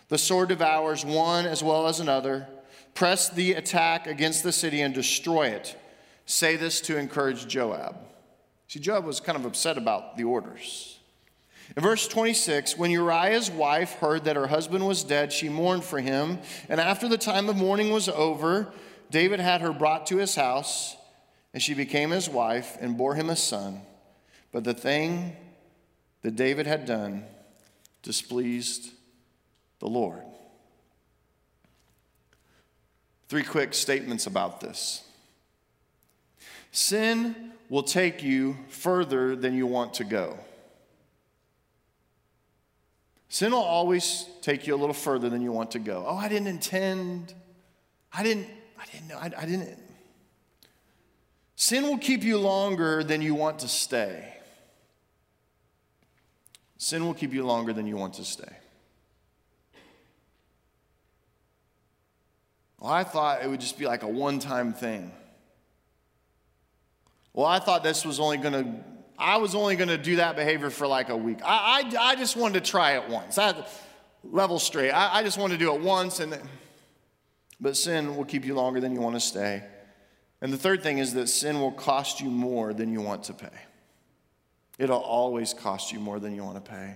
The 0.09 0.17
sword 0.17 0.49
devours 0.49 1.05
one 1.05 1.45
as 1.45 1.63
well 1.63 1.87
as 1.87 2.01
another. 2.01 2.49
Press 2.93 3.29
the 3.29 3.53
attack 3.53 4.07
against 4.07 4.43
the 4.43 4.51
city 4.51 4.81
and 4.81 4.93
destroy 4.93 5.47
it. 5.47 5.77
Say 6.25 6.55
this 6.55 6.81
to 6.81 6.97
encourage 6.97 7.47
Joab. 7.47 7.95
See, 8.67 8.79
Joab 8.79 9.05
was 9.05 9.19
kind 9.19 9.37
of 9.37 9.45
upset 9.45 9.77
about 9.77 10.17
the 10.17 10.23
orders. 10.23 10.99
In 11.75 11.83
verse 11.83 12.07
26, 12.07 12.77
when 12.77 12.91
Uriah's 12.91 13.49
wife 13.49 13.93
heard 13.93 14.25
that 14.25 14.35
her 14.35 14.47
husband 14.47 14.85
was 14.85 15.03
dead, 15.03 15.31
she 15.31 15.47
mourned 15.47 15.83
for 15.83 15.99
him. 15.99 16.39
And 16.67 16.81
after 16.81 17.07
the 17.07 17.17
time 17.17 17.47
of 17.47 17.55
mourning 17.55 17.91
was 17.91 18.09
over, 18.09 18.71
David 19.09 19.39
had 19.39 19.61
her 19.61 19.71
brought 19.71 20.05
to 20.07 20.17
his 20.17 20.35
house, 20.35 20.95
and 21.53 21.61
she 21.61 21.73
became 21.73 22.11
his 22.11 22.29
wife 22.29 22.77
and 22.81 22.97
bore 22.97 23.15
him 23.15 23.29
a 23.29 23.35
son. 23.35 23.81
But 24.51 24.63
the 24.65 24.73
thing 24.73 25.35
that 26.23 26.35
David 26.35 26.67
had 26.67 26.85
done 26.85 27.25
displeased 28.03 28.91
the 29.79 29.87
Lord. 29.87 30.23
Three 33.31 33.43
quick 33.43 33.73
statements 33.73 34.27
about 34.27 34.59
this. 34.59 35.05
Sin 36.73 37.53
will 37.69 37.81
take 37.81 38.21
you 38.21 38.57
further 38.67 39.37
than 39.37 39.55
you 39.55 39.65
want 39.65 39.93
to 39.93 40.03
go. 40.03 40.37
Sin 43.29 43.53
will 43.53 43.59
always 43.59 44.25
take 44.41 44.67
you 44.67 44.75
a 44.75 44.79
little 44.81 44.93
further 44.93 45.29
than 45.29 45.41
you 45.41 45.53
want 45.53 45.71
to 45.71 45.79
go. 45.79 46.03
Oh, 46.05 46.17
I 46.17 46.27
didn't 46.27 46.49
intend. 46.49 47.33
I 48.11 48.21
didn't, 48.21 48.47
I 48.77 48.83
didn't 48.91 49.07
know. 49.07 49.17
I, 49.17 49.31
I 49.37 49.45
didn't. 49.45 49.79
Sin 51.55 51.83
will 51.83 51.99
keep 51.99 52.23
you 52.23 52.37
longer 52.37 53.01
than 53.01 53.21
you 53.21 53.33
want 53.33 53.59
to 53.59 53.69
stay. 53.69 54.27
Sin 56.77 57.05
will 57.05 57.13
keep 57.13 57.31
you 57.33 57.45
longer 57.45 57.71
than 57.71 57.87
you 57.87 57.95
want 57.95 58.15
to 58.15 58.25
stay. 58.25 58.57
Well, 62.81 62.91
I 62.91 63.03
thought 63.03 63.43
it 63.43 63.47
would 63.49 63.61
just 63.61 63.77
be 63.77 63.85
like 63.85 64.01
a 64.01 64.07
one 64.07 64.39
time 64.39 64.73
thing. 64.73 65.11
Well, 67.31 67.45
I 67.45 67.59
thought 67.59 67.83
this 67.83 68.03
was 68.03 68.19
only 68.19 68.37
going 68.37 68.53
to, 68.53 68.83
I 69.17 69.37
was 69.37 69.53
only 69.53 69.75
going 69.75 69.89
to 69.89 69.99
do 69.99 70.17
that 70.17 70.35
behavior 70.35 70.71
for 70.71 70.87
like 70.87 71.09
a 71.09 71.15
week. 71.15 71.37
I, 71.45 71.83
I, 71.95 72.11
I 72.11 72.15
just 72.15 72.35
wanted 72.35 72.65
to 72.65 72.69
try 72.69 72.97
it 72.97 73.07
once. 73.07 73.37
I, 73.37 73.53
level 74.23 74.57
straight. 74.57 74.91
I, 74.91 75.19
I 75.19 75.23
just 75.23 75.37
wanted 75.37 75.59
to 75.59 75.65
do 75.65 75.73
it 75.75 75.81
once. 75.81 76.19
and 76.19 76.33
then, 76.33 76.41
But 77.61 77.77
sin 77.77 78.17
will 78.17 78.25
keep 78.25 78.45
you 78.45 78.55
longer 78.55 78.81
than 78.81 78.93
you 78.93 78.99
want 78.99 79.15
to 79.15 79.21
stay. 79.21 79.63
And 80.41 80.51
the 80.51 80.57
third 80.57 80.81
thing 80.81 80.97
is 80.97 81.13
that 81.13 81.27
sin 81.27 81.59
will 81.59 81.71
cost 81.71 82.19
you 82.19 82.31
more 82.31 82.73
than 82.73 82.91
you 82.91 82.99
want 82.99 83.25
to 83.25 83.33
pay. 83.33 83.47
It'll 84.79 84.97
always 84.97 85.53
cost 85.53 85.91
you 85.91 85.99
more 85.99 86.19
than 86.19 86.33
you 86.33 86.43
want 86.43 86.65
to 86.65 86.71
pay. 86.71 86.95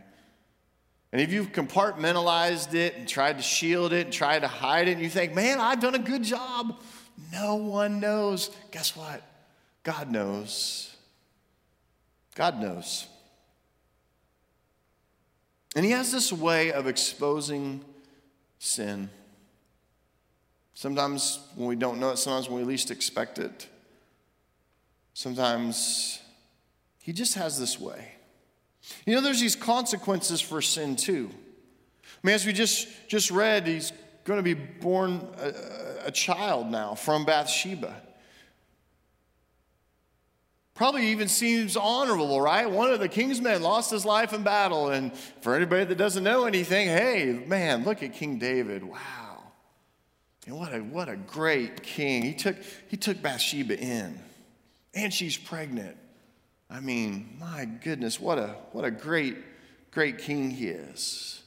And 1.12 1.22
if 1.22 1.32
you've 1.32 1.52
compartmentalized 1.52 2.74
it 2.74 2.96
and 2.96 3.08
tried 3.08 3.38
to 3.38 3.44
shield 3.44 3.94
it 3.94 4.06
and 4.06 4.14
tried 4.14 4.40
to 4.40 4.48
hide 4.48 4.88
it, 4.88 4.94
and 4.94 5.02
you 5.02 5.10
think, 5.10 5.34
man, 5.34 5.60
I've 5.60 5.80
done 5.80 5.96
a 5.96 6.00
good 6.00 6.24
job, 6.24 6.82
no 7.32 7.56
one 7.56 8.00
knows. 8.00 8.52
Guess 8.72 8.96
what? 8.96 9.22
God 9.84 10.12
knows. 10.12 10.94
God 12.36 12.60
knows. 12.60 13.08
And 15.76 15.86
He 15.86 15.92
has 15.92 16.12
this 16.12 16.34
way 16.34 16.72
of 16.72 16.88
exposing 16.88 17.84
sin. 18.60 19.10
Sometimes 20.74 21.40
when 21.56 21.68
we 21.70 21.76
don't 21.76 22.00
know 22.00 22.12
it, 22.12 22.18
sometimes 22.18 22.50
when 22.50 22.60
we 22.60 22.66
least 22.66 22.92
expect 22.92 23.40
it. 23.40 23.68
Sometimes 25.14 26.20
He 27.00 27.14
just 27.14 27.36
has 27.36 27.58
this 27.60 27.80
way. 27.80 28.15
You 29.06 29.16
know, 29.16 29.22
there's 29.22 29.42
these 29.42 29.56
consequences 29.56 30.42
for 30.42 30.62
sin 30.62 30.96
too. 30.96 31.30
I 31.32 32.28
mean, 32.28 32.36
as 32.36 32.46
we 32.46 32.54
just, 32.54 32.88
just 33.08 33.32
read, 33.32 33.68
he's 33.68 33.92
going 34.24 34.38
to 34.38 34.44
be 34.44 34.54
born 34.54 35.28
a, 35.38 36.08
a 36.08 36.12
child 36.12 36.72
now 36.72 36.96
from 36.96 37.26
Bathsheba. 37.26 38.02
Probably 40.74 41.08
even 41.08 41.30
seems 41.30 41.78
honorable, 41.78 42.42
right? 42.42 42.70
One 42.70 42.92
of 42.92 43.00
the 43.00 43.08
king's 43.08 43.40
men 43.40 43.62
lost 43.62 43.92
his 43.92 44.06
life 44.06 44.34
in 44.34 44.44
battle. 44.44 44.90
And 44.90 45.16
for 45.42 45.56
anybody 45.56 45.86
that 45.86 45.98
doesn't 45.98 46.24
know 46.24 46.46
anything, 46.46 46.88
hey, 46.88 47.44
man, 47.48 47.86
look 47.86 48.04
at 48.04 48.14
King 48.14 48.40
David. 48.40 48.84
Wow. 48.84 49.00
And 50.46 50.58
what 50.58 50.74
a, 50.74 50.80
what 50.80 51.08
a 51.08 51.16
great 51.16 51.82
king. 51.82 52.24
He 52.24 52.34
took, 52.34 52.58
he 52.90 52.98
took 52.98 53.22
Bathsheba 53.22 53.80
in, 53.80 54.20
and 54.94 55.14
she's 55.14 55.38
pregnant. 55.38 55.96
I 56.70 56.80
mean, 56.80 57.38
my 57.40 57.66
goodness, 57.66 58.20
what 58.20 58.38
a, 58.38 58.56
what 58.72 58.86
a 58.86 58.92
great, 58.92 59.38
great 59.92 60.18
king 60.18 60.52
he 60.52 60.68
is. 60.68 61.44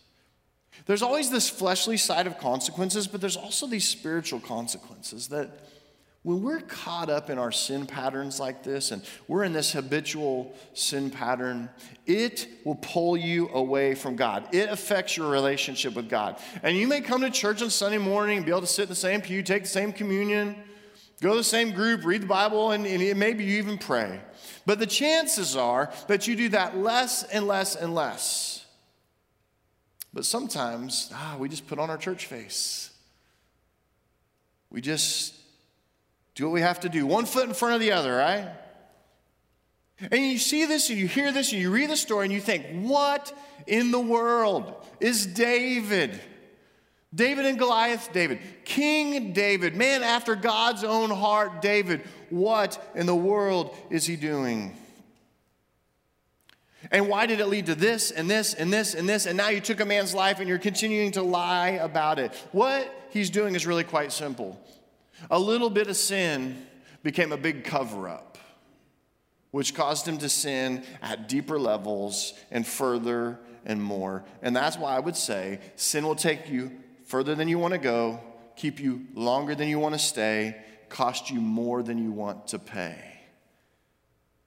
There's 0.86 1.02
always 1.02 1.30
this 1.30 1.50
fleshly 1.50 1.96
side 1.96 2.26
of 2.26 2.38
consequences, 2.38 3.06
but 3.06 3.20
there's 3.20 3.36
also 3.36 3.66
these 3.66 3.86
spiritual 3.86 4.40
consequences 4.40 5.28
that 5.28 5.50
when 6.22 6.42
we're 6.42 6.60
caught 6.60 7.10
up 7.10 7.30
in 7.30 7.38
our 7.38 7.52
sin 7.52 7.86
patterns 7.86 8.40
like 8.40 8.62
this 8.62 8.90
and 8.90 9.02
we're 9.28 9.44
in 9.44 9.52
this 9.52 9.72
habitual 9.72 10.54
sin 10.74 11.10
pattern, 11.10 11.70
it 12.06 12.48
will 12.64 12.74
pull 12.74 13.16
you 13.16 13.48
away 13.50 13.94
from 13.94 14.16
God. 14.16 14.52
It 14.52 14.68
affects 14.68 15.16
your 15.16 15.30
relationship 15.30 15.94
with 15.94 16.08
God. 16.08 16.38
And 16.62 16.76
you 16.76 16.88
may 16.88 17.00
come 17.00 17.20
to 17.20 17.30
church 17.30 17.62
on 17.62 17.70
Sunday 17.70 17.98
morning 17.98 18.38
and 18.38 18.46
be 18.46 18.50
able 18.50 18.62
to 18.62 18.66
sit 18.66 18.82
in 18.82 18.88
the 18.88 18.94
same 18.94 19.20
pew, 19.20 19.42
take 19.42 19.62
the 19.62 19.68
same 19.68 19.92
communion, 19.92 20.56
go 21.20 21.30
to 21.30 21.36
the 21.36 21.44
same 21.44 21.72
group, 21.72 22.04
read 22.04 22.22
the 22.22 22.26
Bible, 22.26 22.70
and, 22.70 22.86
and 22.86 23.18
maybe 23.18 23.44
you 23.44 23.58
even 23.58 23.78
pray. 23.78 24.20
But 24.66 24.78
the 24.78 24.86
chances 24.86 25.56
are 25.56 25.90
that 26.08 26.28
you 26.28 26.36
do 26.36 26.50
that 26.50 26.76
less 26.76 27.22
and 27.24 27.46
less 27.46 27.74
and 27.74 27.94
less. 27.94 28.66
But 30.12 30.24
sometimes, 30.24 31.10
ah, 31.14 31.36
we 31.38 31.48
just 31.48 31.66
put 31.66 31.78
on 31.78 31.90
our 31.90 31.98
church 31.98 32.26
face. 32.26 32.90
We 34.70 34.80
just 34.80 35.34
do 36.34 36.44
what 36.44 36.52
we 36.52 36.60
have 36.60 36.80
to 36.80 36.88
do, 36.88 37.06
one 37.06 37.26
foot 37.26 37.48
in 37.48 37.54
front 37.54 37.74
of 37.74 37.80
the 37.80 37.92
other, 37.92 38.14
right? 38.14 38.50
And 40.12 40.24
you 40.24 40.38
see 40.38 40.66
this 40.66 40.90
and 40.90 40.98
you 40.98 41.08
hear 41.08 41.32
this 41.32 41.52
and 41.52 41.60
you 41.60 41.70
read 41.70 41.90
the 41.90 41.96
story 41.96 42.26
and 42.26 42.32
you 42.32 42.40
think, 42.40 42.66
what 42.88 43.32
in 43.66 43.90
the 43.90 44.00
world 44.00 44.72
is 45.00 45.26
David? 45.26 46.20
David 47.14 47.46
and 47.46 47.58
Goliath, 47.58 48.10
David. 48.12 48.40
King 48.64 49.32
David, 49.32 49.74
man 49.74 50.02
after 50.02 50.34
God's 50.36 50.84
own 50.84 51.10
heart, 51.10 51.62
David. 51.62 52.02
What 52.28 52.82
in 52.94 53.06
the 53.06 53.16
world 53.16 53.74
is 53.90 54.04
he 54.04 54.16
doing? 54.16 54.76
And 56.90 57.08
why 57.08 57.26
did 57.26 57.40
it 57.40 57.46
lead 57.46 57.66
to 57.66 57.74
this 57.74 58.10
and 58.10 58.30
this 58.30 58.54
and 58.54 58.72
this 58.72 58.94
and 58.94 59.08
this? 59.08 59.26
And 59.26 59.36
now 59.36 59.48
you 59.48 59.60
took 59.60 59.80
a 59.80 59.84
man's 59.84 60.14
life 60.14 60.38
and 60.38 60.48
you're 60.48 60.58
continuing 60.58 61.12
to 61.12 61.22
lie 61.22 61.70
about 61.70 62.18
it. 62.18 62.34
What 62.52 62.94
he's 63.10 63.30
doing 63.30 63.54
is 63.54 63.66
really 63.66 63.84
quite 63.84 64.12
simple. 64.12 64.60
A 65.30 65.38
little 65.38 65.70
bit 65.70 65.88
of 65.88 65.96
sin 65.96 66.66
became 67.02 67.32
a 67.32 67.36
big 67.36 67.64
cover 67.64 68.08
up, 68.08 68.38
which 69.50 69.74
caused 69.74 70.06
him 70.06 70.18
to 70.18 70.28
sin 70.28 70.84
at 71.02 71.28
deeper 71.28 71.58
levels 71.58 72.34
and 72.50 72.66
further 72.66 73.40
and 73.64 73.82
more. 73.82 74.24
And 74.42 74.54
that's 74.54 74.76
why 74.78 74.94
I 74.94 75.00
would 75.00 75.16
say 75.16 75.60
sin 75.74 76.06
will 76.06 76.14
take 76.14 76.48
you 76.48 76.70
further 77.08 77.34
than 77.34 77.48
you 77.48 77.58
want 77.58 77.72
to 77.72 77.78
go, 77.78 78.20
keep 78.54 78.78
you 78.78 79.06
longer 79.14 79.54
than 79.54 79.68
you 79.68 79.78
want 79.78 79.94
to 79.94 79.98
stay, 79.98 80.56
cost 80.88 81.30
you 81.30 81.40
more 81.40 81.82
than 81.82 81.98
you 81.98 82.12
want 82.12 82.48
to 82.48 82.58
pay. 82.58 82.96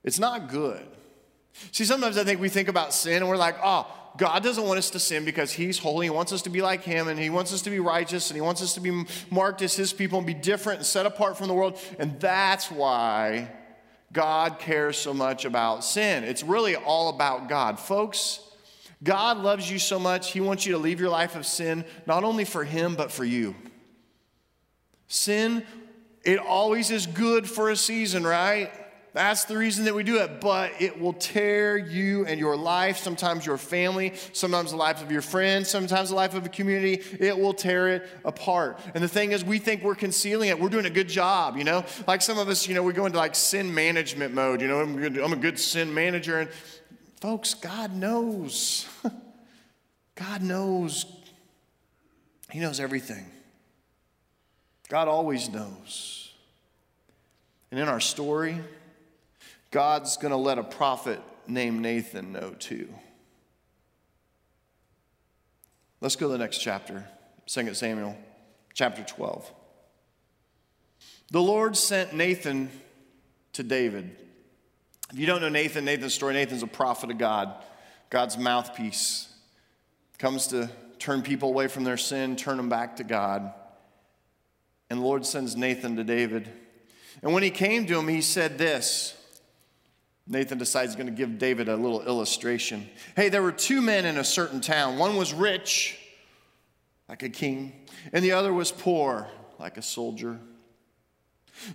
It's 0.04 0.19
not 0.19 0.50
good. 0.50 0.86
See, 1.71 1.84
sometimes 1.86 2.17
I 2.17 2.24
think 2.24 2.39
we 2.39 2.50
think 2.50 2.69
about 2.69 2.93
sin 2.93 3.17
and 3.17 3.28
we're 3.28 3.38
like, 3.38 3.58
oh, 3.63 3.88
God 4.17 4.43
doesn't 4.43 4.63
want 4.63 4.78
us 4.78 4.89
to 4.91 5.00
sin 5.00 5.26
because 5.26 5.52
He's 5.52 5.80
holy. 5.80 6.06
He 6.06 6.10
wants 6.10 6.34
us 6.34 6.43
to 6.43 6.50
be 6.50 6.62
like 6.62 6.84
Him 6.84 7.08
and 7.08 7.19
He 7.19 7.30
wants 7.30 7.54
us 7.54 7.62
to 7.63 7.69
be 7.69 7.80
righteous 7.80 8.30
and 8.30 8.36
He 8.36 8.41
wants 8.41 8.62
us 8.62 8.74
to 8.76 8.80
be 8.80 9.06
marked 9.30 9.62
as 9.62 9.76
His 9.76 9.93
people 9.93 10.17
and 10.17 10.28
be 10.28 10.34
different 10.34 10.80
and 10.80 10.86
set 10.86 11.06
apart 11.06 11.38
from 11.38 11.47
the 11.47 11.54
world. 11.54 11.80
And 11.97 12.19
that's 12.19 12.69
why 12.69 13.52
God 14.13 14.60
cares 14.60 14.97
so 14.97 15.13
much 15.13 15.45
about 15.45 15.84
sin. 15.84 16.24
It's 16.24 16.43
really 16.43 16.76
all 16.76 17.10
about 17.10 17.47
God. 17.47 17.80
Folks, 17.80 18.41
God 19.04 19.38
loves 19.38 19.70
you 19.70 19.80
so 19.80 20.00
much, 20.00 20.32
He 20.32 20.42
wants 20.42 20.66
you 20.66 20.74
to 20.74 20.78
leave 20.78 21.00
your 21.00 21.10
life 21.10 21.36
of 21.36 21.46
sin, 21.46 21.86
not 22.06 22.24
only 22.24 22.46
for 22.46 22.64
Him, 22.64 22.96
but 22.96 23.12
for 23.12 23.26
you. 23.26 23.56
Sin, 25.08 25.66
it 26.24 26.40
always 26.40 26.92
is 26.92 27.08
good 27.08 27.50
for 27.50 27.70
a 27.70 27.76
season, 27.76 28.24
right? 28.24 28.72
That's 29.14 29.44
the 29.44 29.58
reason 29.58 29.86
that 29.86 29.94
we 29.94 30.04
do 30.04 30.20
it, 30.20 30.40
but 30.40 30.72
it 30.80 30.98
will 30.98 31.12
tear 31.12 31.78
you 31.78 32.26
and 32.26 32.40
your 32.40 32.56
life, 32.56 32.98
sometimes 32.98 33.46
your 33.46 33.58
family, 33.58 34.14
sometimes 34.32 34.72
the 34.72 34.78
life 34.78 35.04
of 35.04 35.12
your 35.12 35.22
friends, 35.22 35.68
sometimes 35.68 36.10
the 36.10 36.16
life 36.16 36.34
of 36.34 36.46
a 36.46 36.50
community. 36.50 37.04
It 37.20 37.38
will 37.38 37.54
tear 37.54 37.90
it 37.90 38.10
apart. 38.24 38.80
And 38.96 39.04
the 39.04 39.10
thing 39.10 39.34
is, 39.34 39.44
we 39.44 39.60
think 39.60 39.84
we're 39.84 39.96
concealing 39.96 40.48
it. 40.48 40.58
We're 40.58 40.70
doing 40.70 40.86
a 40.86 40.92
good 40.92 41.10
job, 41.10 41.58
you 41.58 41.66
know? 41.66 41.84
Like 42.08 42.22
some 42.22 42.40
of 42.40 42.48
us, 42.48 42.70
you 42.70 42.74
know, 42.74 42.84
we 42.84 42.94
go 42.94 43.06
into 43.06 43.18
like 43.18 43.36
sin 43.36 43.74
management 43.74 44.34
mode, 44.34 44.62
you 44.62 44.70
know, 44.70 44.80
I'm, 44.80 44.96
good, 44.96 45.18
I'm 45.18 45.34
a 45.34 45.38
good 45.38 45.60
sin 45.60 45.94
manager. 45.94 46.40
And 46.40 46.50
folks, 47.22 47.54
God 47.54 47.96
knows. 47.96 48.86
God 50.16 50.42
knows. 50.42 51.06
He 52.50 52.60
knows 52.60 52.80
everything. 52.80 53.26
God 54.90 55.08
always 55.08 55.48
knows. 55.48 56.34
And 57.70 57.80
in 57.80 57.88
our 57.88 58.02
story, 58.02 58.58
God's 59.70 60.18
going 60.18 60.32
to 60.32 60.38
let 60.38 60.58
a 60.58 60.64
prophet 60.64 61.22
named 61.48 61.82
Nathan 61.82 62.34
know 62.34 62.52
too. 62.60 62.94
Let's 66.02 66.16
go 66.16 66.28
to 66.28 66.34
the 66.34 66.40
next 66.40 66.58
chapter, 66.58 67.08
2 67.46 67.74
Samuel 67.76 68.18
chapter 68.74 69.04
12. 69.04 69.50
The 71.30 71.42
Lord 71.42 71.78
sent 71.78 72.14
Nathan 72.14 72.70
to 73.54 73.64
David. 73.64 74.18
If 75.12 75.19
you 75.19 75.26
don't 75.26 75.41
know 75.41 75.50
Nathan, 75.50 75.84
Nathan's 75.84 76.13
story, 76.13 76.34
Nathan's 76.34 76.63
a 76.63 76.67
prophet 76.67 77.12
of 77.12 77.17
God, 77.17 77.54
God's 78.10 78.38
mouthpiece. 78.38 79.28
Comes 80.17 80.47
to 80.47 80.69
turn 81.00 81.21
people 81.21 81.50
away 81.50 81.67
from 81.67 81.84
their 81.84 81.97
sin, 81.97 82.38
turn 82.38 82.56
them 82.56 82.69
back 82.69 82.97
to 82.97 83.04
God. 83.04 83.54
And 84.89 85.00
the 85.00 85.04
Lord 85.04 85.26
sends 85.26 85.56
Nathan 85.56 85.97
to 85.97 86.04
David. 86.06 86.50
And 87.21 87.34
when 87.34 87.43
he 87.43 87.50
came 87.50 87.86
to 87.88 88.00
him, 88.00 88.08
he 88.08 88.21
said 88.21 88.58
this 88.58 89.17
Nathan 90.28 90.58
decides 90.58 90.91
he's 90.91 90.95
going 90.95 91.08
to 91.08 91.13
give 91.13 91.38
David 91.38 91.67
a 91.67 91.76
little 91.76 92.04
illustration. 92.04 92.88
Hey, 93.15 93.28
there 93.28 93.41
were 93.41 93.52
two 93.52 93.82
men 93.82 94.06
in 94.06 94.17
a 94.17 94.24
certain 94.24 94.62
town. 94.62 94.97
One 94.97 95.17
was 95.17 95.34
rich, 95.34 96.00
like 97.10 97.24
a 97.24 97.30
king, 97.30 97.74
and 98.13 98.24
the 98.24 98.32
other 98.32 98.54
was 98.54 98.71
poor, 98.71 99.28
like 99.60 99.76
a 99.76 99.82
soldier. 99.82 100.39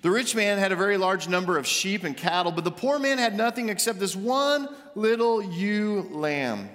The 0.03 0.11
rich 0.11 0.35
man 0.35 0.59
had 0.59 0.73
a 0.73 0.77
very 0.77 0.97
large 0.97 1.29
number 1.29 1.59
of 1.59 1.67
sheep 1.67 2.05
and 2.05 2.17
cattle, 2.17 2.53
but 2.53 2.65
the 2.65 2.71
poor 2.71 2.99
man 2.99 3.19
had 3.19 3.37
nothing 3.37 3.69
except 3.69 3.99
this 3.99 4.17
one 4.17 4.69
little 4.95 5.43
ewe 5.43 6.09
lamb 6.11 6.71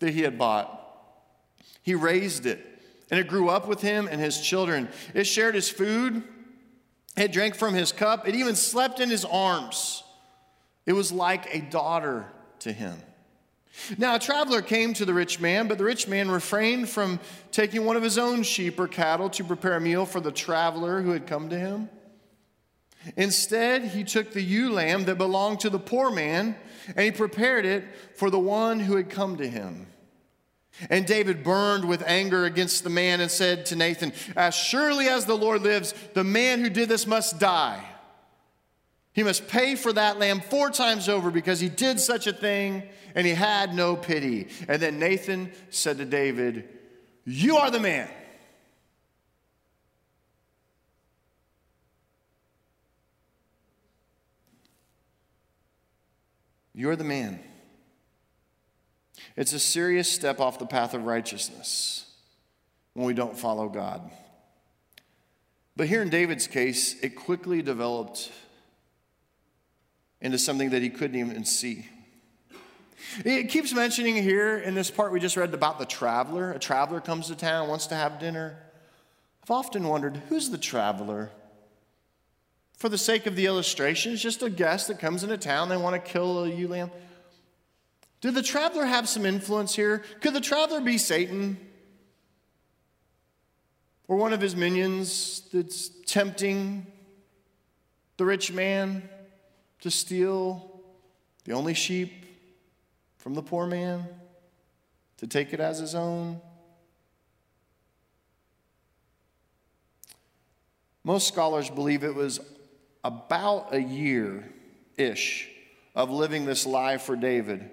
that 0.00 0.10
he 0.10 0.22
had 0.22 0.38
bought. 0.38 0.80
He 1.82 1.94
raised 1.94 2.46
it, 2.46 2.64
and 3.10 3.18
it 3.18 3.28
grew 3.28 3.48
up 3.48 3.66
with 3.66 3.80
him 3.80 4.08
and 4.10 4.20
his 4.20 4.40
children. 4.40 4.88
It 5.14 5.24
shared 5.24 5.54
his 5.54 5.70
food, 5.70 6.22
it 7.16 7.32
drank 7.32 7.54
from 7.54 7.74
his 7.74 7.92
cup, 7.92 8.28
it 8.28 8.34
even 8.34 8.56
slept 8.56 9.00
in 9.00 9.10
his 9.10 9.24
arms. 9.24 10.02
It 10.86 10.92
was 10.92 11.12
like 11.12 11.54
a 11.54 11.60
daughter 11.60 12.26
to 12.60 12.72
him. 12.72 12.96
Now, 13.98 14.14
a 14.14 14.18
traveler 14.18 14.62
came 14.62 14.94
to 14.94 15.04
the 15.04 15.14
rich 15.14 15.40
man, 15.40 15.66
but 15.66 15.78
the 15.78 15.84
rich 15.84 16.06
man 16.06 16.30
refrained 16.30 16.88
from 16.88 17.18
taking 17.50 17.84
one 17.84 17.96
of 17.96 18.02
his 18.02 18.18
own 18.18 18.42
sheep 18.42 18.78
or 18.78 18.86
cattle 18.86 19.28
to 19.30 19.44
prepare 19.44 19.76
a 19.76 19.80
meal 19.80 20.06
for 20.06 20.20
the 20.20 20.30
traveler 20.30 21.02
who 21.02 21.10
had 21.10 21.26
come 21.26 21.48
to 21.48 21.58
him. 21.58 21.88
Instead, 23.16 23.84
he 23.84 24.04
took 24.04 24.32
the 24.32 24.42
ewe 24.42 24.72
lamb 24.72 25.04
that 25.04 25.18
belonged 25.18 25.60
to 25.60 25.70
the 25.70 25.78
poor 25.78 26.10
man 26.10 26.56
and 26.88 27.00
he 27.00 27.10
prepared 27.10 27.64
it 27.64 27.84
for 28.14 28.30
the 28.30 28.38
one 28.38 28.80
who 28.80 28.96
had 28.96 29.10
come 29.10 29.36
to 29.36 29.48
him. 29.48 29.86
And 30.90 31.06
David 31.06 31.44
burned 31.44 31.84
with 31.84 32.02
anger 32.06 32.44
against 32.44 32.82
the 32.82 32.90
man 32.90 33.20
and 33.20 33.30
said 33.30 33.66
to 33.66 33.76
Nathan, 33.76 34.12
As 34.36 34.54
surely 34.54 35.06
as 35.06 35.24
the 35.24 35.36
Lord 35.36 35.62
lives, 35.62 35.94
the 36.14 36.24
man 36.24 36.60
who 36.60 36.68
did 36.68 36.88
this 36.88 37.06
must 37.06 37.38
die. 37.38 37.84
He 39.12 39.22
must 39.22 39.46
pay 39.46 39.76
for 39.76 39.92
that 39.92 40.18
lamb 40.18 40.40
four 40.40 40.70
times 40.70 41.08
over 41.08 41.30
because 41.30 41.60
he 41.60 41.68
did 41.68 42.00
such 42.00 42.26
a 42.26 42.32
thing 42.32 42.82
and 43.14 43.24
he 43.24 43.32
had 43.32 43.72
no 43.72 43.94
pity. 43.94 44.48
And 44.66 44.82
then 44.82 44.98
Nathan 44.98 45.52
said 45.70 45.98
to 45.98 46.04
David, 46.04 46.68
You 47.24 47.56
are 47.58 47.70
the 47.70 47.78
man. 47.78 48.08
You're 56.74 56.96
the 56.96 57.04
man. 57.04 57.40
It's 59.36 59.52
a 59.52 59.58
serious 59.58 60.10
step 60.10 60.40
off 60.40 60.58
the 60.58 60.66
path 60.66 60.94
of 60.94 61.04
righteousness 61.04 62.10
when 62.94 63.06
we 63.06 63.14
don't 63.14 63.38
follow 63.38 63.68
God. 63.68 64.10
But 65.76 65.88
here 65.88 66.02
in 66.02 66.08
David's 66.08 66.46
case, 66.46 66.98
it 67.00 67.16
quickly 67.16 67.62
developed 67.62 68.30
into 70.20 70.38
something 70.38 70.70
that 70.70 70.82
he 70.82 70.90
couldn't 70.90 71.18
even 71.18 71.44
see. 71.44 71.86
It 73.24 73.50
keeps 73.50 73.72
mentioning 73.72 74.16
here 74.16 74.56
in 74.56 74.74
this 74.74 74.90
part 74.90 75.12
we 75.12 75.20
just 75.20 75.36
read 75.36 75.52
about 75.52 75.78
the 75.78 75.84
traveler. 75.84 76.52
A 76.52 76.58
traveler 76.58 77.00
comes 77.00 77.28
to 77.28 77.36
town, 77.36 77.68
wants 77.68 77.86
to 77.88 77.94
have 77.94 78.18
dinner. 78.18 78.56
I've 79.42 79.50
often 79.50 79.86
wondered 79.86 80.16
who's 80.28 80.50
the 80.50 80.58
traveler? 80.58 81.30
For 82.84 82.90
the 82.90 82.98
sake 82.98 83.24
of 83.24 83.34
the 83.34 83.46
illustration, 83.46 84.12
it's 84.12 84.20
just 84.20 84.42
a 84.42 84.50
guest 84.50 84.88
that 84.88 84.98
comes 84.98 85.22
into 85.22 85.38
town, 85.38 85.70
they 85.70 85.76
want 85.78 85.94
to 85.94 86.10
kill 86.12 86.44
a 86.44 86.50
ewe 86.50 86.68
lamb. 86.68 86.90
Did 88.20 88.34
the 88.34 88.42
traveler 88.42 88.84
have 88.84 89.08
some 89.08 89.24
influence 89.24 89.74
here? 89.74 90.04
Could 90.20 90.34
the 90.34 90.40
traveler 90.42 90.82
be 90.82 90.98
Satan? 90.98 91.56
Or 94.06 94.18
one 94.18 94.34
of 94.34 94.42
his 94.42 94.54
minions 94.54 95.48
that's 95.50 95.88
tempting 96.04 96.86
the 98.18 98.26
rich 98.26 98.52
man? 98.52 99.08
to 99.80 99.90
steal 99.90 100.82
the 101.44 101.52
only 101.52 101.72
sheep 101.72 102.12
from 103.16 103.32
the 103.32 103.42
poor 103.42 103.66
man, 103.66 104.06
to 105.16 105.26
take 105.26 105.54
it 105.54 105.60
as 105.60 105.78
his 105.78 105.94
own. 105.94 106.38
Most 111.02 111.28
scholars 111.28 111.70
believe 111.70 112.04
it 112.04 112.14
was 112.14 112.40
about 113.04 113.74
a 113.74 113.80
year 113.80 114.50
ish 114.96 115.48
of 115.94 116.10
living 116.10 116.46
this 116.46 116.66
life 116.66 117.02
for 117.02 117.14
David 117.14 117.70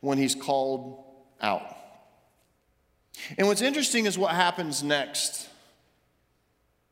when 0.00 0.16
he's 0.16 0.34
called 0.34 1.04
out. 1.42 1.76
And 3.36 3.46
what's 3.46 3.60
interesting 3.60 4.06
is 4.06 4.16
what 4.16 4.30
happens 4.30 4.82
next. 4.82 5.48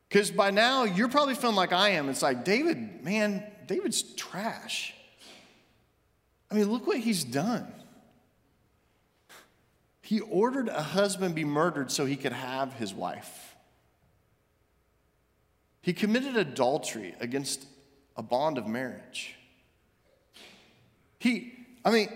Because 0.08 0.30
by 0.30 0.50
now, 0.50 0.84
you're 0.84 1.08
probably 1.08 1.34
feeling 1.34 1.56
like 1.56 1.72
I 1.72 1.90
am. 1.90 2.08
It's 2.08 2.22
like, 2.22 2.44
David, 2.44 3.04
man, 3.04 3.44
David's 3.66 4.02
trash. 4.02 4.94
I 6.50 6.54
mean, 6.54 6.70
look 6.70 6.86
what 6.86 6.98
he's 6.98 7.24
done. 7.24 7.72
He 10.02 10.20
ordered 10.20 10.68
a 10.68 10.82
husband 10.82 11.34
be 11.34 11.44
murdered 11.44 11.90
so 11.90 12.06
he 12.06 12.16
could 12.16 12.32
have 12.32 12.72
his 12.74 12.94
wife. 12.94 13.47
He 15.88 15.94
committed 15.94 16.36
adultery 16.36 17.14
against 17.18 17.64
a 18.14 18.22
bond 18.22 18.58
of 18.58 18.66
marriage. 18.66 19.36
He, 21.18 21.54
I 21.82 21.90
mean, 21.90 22.10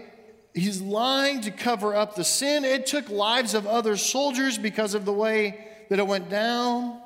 he's 0.52 0.82
lying 0.82 1.40
to 1.40 1.50
cover 1.50 1.94
up 1.96 2.14
the 2.14 2.22
sin. 2.22 2.66
It 2.66 2.84
took 2.84 3.08
lives 3.08 3.54
of 3.54 3.66
other 3.66 3.96
soldiers 3.96 4.58
because 4.58 4.92
of 4.92 5.06
the 5.06 5.12
way 5.14 5.68
that 5.88 5.98
it 5.98 6.06
went 6.06 6.28
down. 6.28 7.00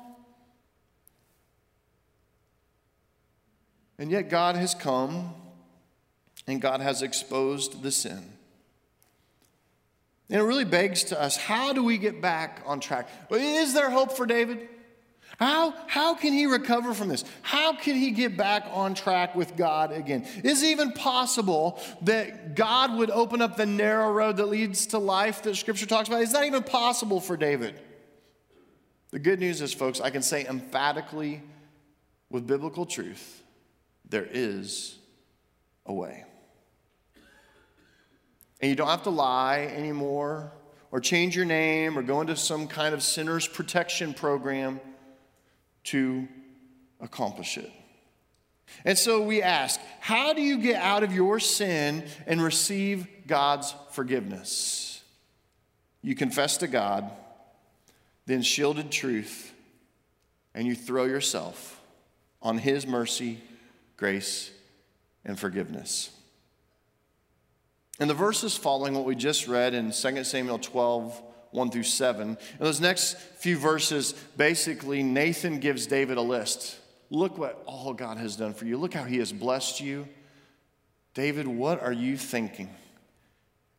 And 3.97 4.11
yet 4.11 4.29
God 4.29 4.57
has 4.57 4.75
come 4.75 5.33
and 6.47 6.59
God 6.59 6.81
has 6.81 7.01
exposed 7.01 7.81
the 7.81 7.91
sin. 7.91 8.33
And 10.29 10.41
it 10.41 10.43
really 10.43 10.65
begs 10.65 11.05
to 11.05 11.21
us 11.21 11.37
how 11.37 11.71
do 11.71 11.81
we 11.81 11.97
get 11.97 12.21
back 12.21 12.61
on 12.65 12.81
track? 12.81 13.07
Is 13.31 13.73
there 13.73 13.89
hope 13.89 14.17
for 14.17 14.25
David? 14.25 14.67
How, 15.37 15.75
how 15.85 16.15
can 16.15 16.33
he 16.33 16.47
recover 16.47 16.95
from 16.95 17.09
this? 17.09 17.23
How 17.43 17.75
can 17.75 17.95
he 17.95 18.09
get 18.09 18.35
back 18.35 18.65
on 18.71 18.95
track 18.95 19.35
with 19.35 19.55
God 19.55 19.91
again? 19.91 20.25
Is 20.43 20.63
it 20.63 20.67
even 20.67 20.91
possible 20.91 21.79
that 22.01 22.55
God 22.55 22.97
would 22.97 23.11
open 23.11 23.43
up 23.43 23.55
the 23.55 23.67
narrow 23.67 24.11
road 24.11 24.37
that 24.37 24.47
leads 24.47 24.87
to 24.87 24.97
life 24.97 25.43
that 25.43 25.55
Scripture 25.55 25.85
talks 25.85 26.07
about? 26.07 26.21
Is 26.21 26.33
that 26.33 26.45
even 26.45 26.63
possible 26.63 27.21
for 27.21 27.37
David? 27.37 27.79
The 29.11 29.19
good 29.19 29.39
news 29.39 29.61
is, 29.61 29.73
folks, 29.73 30.01
I 30.01 30.09
can 30.09 30.23
say 30.23 30.45
emphatically 30.45 31.43
with 32.31 32.47
biblical 32.47 32.85
truth 32.87 33.43
there 34.09 34.27
is 34.29 34.97
a 35.85 35.93
way. 35.93 36.23
And 38.59 38.69
you 38.69 38.75
don't 38.75 38.87
have 38.87 39.03
to 39.03 39.11
lie 39.11 39.71
anymore 39.75 40.51
or 40.89 40.99
change 40.99 41.35
your 41.35 41.45
name 41.45 41.97
or 41.97 42.01
go 42.01 42.21
into 42.21 42.35
some 42.35 42.67
kind 42.67 42.95
of 42.95 43.03
sinner's 43.03 43.47
protection 43.47 44.15
program 44.15 44.79
to 45.87 46.27
accomplish 46.99 47.57
it. 47.57 47.71
And 48.83 48.97
so 48.97 49.21
we 49.21 49.41
ask, 49.41 49.79
how 49.99 50.33
do 50.33 50.41
you 50.41 50.57
get 50.57 50.75
out 50.75 51.03
of 51.03 51.13
your 51.13 51.39
sin 51.39 52.03
and 52.25 52.41
receive 52.41 53.07
God's 53.25 53.73
forgiveness? 53.91 55.01
You 56.01 56.15
confess 56.15 56.57
to 56.57 56.67
God, 56.67 57.09
then 58.25 58.41
shielded 58.41 58.91
truth, 58.91 59.53
and 60.53 60.67
you 60.67 60.75
throw 60.75 61.05
yourself 61.05 61.81
on 62.41 62.57
His 62.57 62.85
mercy, 62.85 63.39
grace, 63.95 64.51
and 65.23 65.39
forgiveness. 65.39 66.09
In 67.99 68.07
the 68.07 68.13
verses 68.13 68.55
following 68.55 68.93
what 68.93 69.05
we 69.05 69.15
just 69.15 69.47
read 69.47 69.73
in 69.73 69.91
2 69.91 70.23
Samuel 70.23 70.59
12, 70.59 71.21
1 71.51 71.71
through 71.71 71.83
7, 71.83 72.29
in 72.29 72.37
those 72.59 72.81
next 72.81 73.17
few 73.17 73.57
verses, 73.57 74.13
basically, 74.35 75.03
Nathan 75.03 75.59
gives 75.59 75.87
David 75.87 76.17
a 76.17 76.21
list. 76.21 76.77
Look 77.09 77.37
what 77.37 77.61
all 77.65 77.93
God 77.93 78.17
has 78.17 78.35
done 78.35 78.53
for 78.53 78.65
you. 78.65 78.77
Look 78.77 78.93
how 78.93 79.03
he 79.03 79.17
has 79.19 79.31
blessed 79.31 79.79
you. 79.79 80.07
David, 81.13 81.47
what 81.47 81.81
are 81.81 81.93
you 81.93 82.17
thinking? 82.17 82.69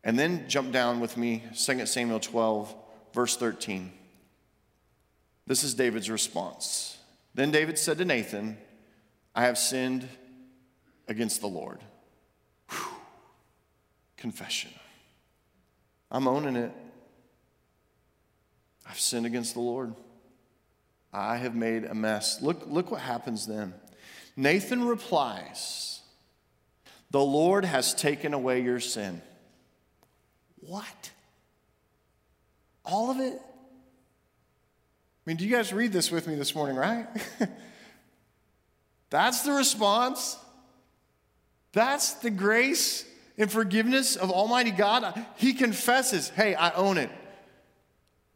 And 0.03 0.19
then 0.19 0.49
jump 0.49 0.73
down 0.73 1.01
with 1.01 1.17
me, 1.17 1.43
2 1.57 1.87
Samuel 1.87 2.21
12, 2.21 2.75
verse 3.13 3.37
13. 3.37 3.93
This 5.47 5.65
is 5.65 5.75
David's 5.75 6.11
response. 6.11 6.99
Then 7.35 7.51
David 7.51 7.79
said 7.79 7.99
to 7.99 8.05
Nathan, 8.05 8.59
I 9.35 9.43
have 9.43 9.59
sinned 9.59 10.09
against 11.07 11.41
the 11.41 11.47
Lord. 11.47 11.81
Whew. 12.71 12.89
Confession. 14.17 14.71
I'm 16.11 16.27
owning 16.27 16.57
it. 16.57 16.73
I've 18.89 18.99
sinned 18.99 19.27
against 19.27 19.55
the 19.55 19.61
Lord. 19.61 19.95
I 21.13 21.37
have 21.37 21.55
made 21.55 21.85
a 21.85 21.95
mess. 21.95 22.41
Look, 22.43 22.67
look 22.67 22.91
what 22.91 23.01
happens 23.01 23.47
then. 23.47 23.75
Nathan 24.37 24.87
replies, 24.87 26.01
The 27.11 27.21
Lord 27.21 27.65
has 27.65 27.95
taken 27.95 28.35
away 28.35 28.63
your 28.63 28.81
sin. 28.81 29.21
What? 30.61 31.11
All 32.85 33.11
of 33.11 33.19
it? 33.19 33.35
I 33.35 35.31
mean, 35.31 35.37
do 35.37 35.45
you 35.45 35.55
guys 35.55 35.73
read 35.73 35.93
this 35.93 36.11
with 36.11 36.27
me 36.27 36.35
this 36.37 36.55
morning, 36.55 36.77
right? 36.77 37.07
That's 39.11 39.43
the 39.43 39.53
response. 39.53 40.39
That's 41.73 42.15
the 42.15 42.31
grace 42.31 43.05
and 43.37 43.51
forgiveness 43.51 44.17
of 44.17 44.31
Almighty 44.31 44.71
God. 44.71 45.27
He 45.37 45.53
confesses, 45.53 46.31
Hey, 46.31 46.55
I 46.55 46.71
own 46.71 46.99
it. 46.99 47.11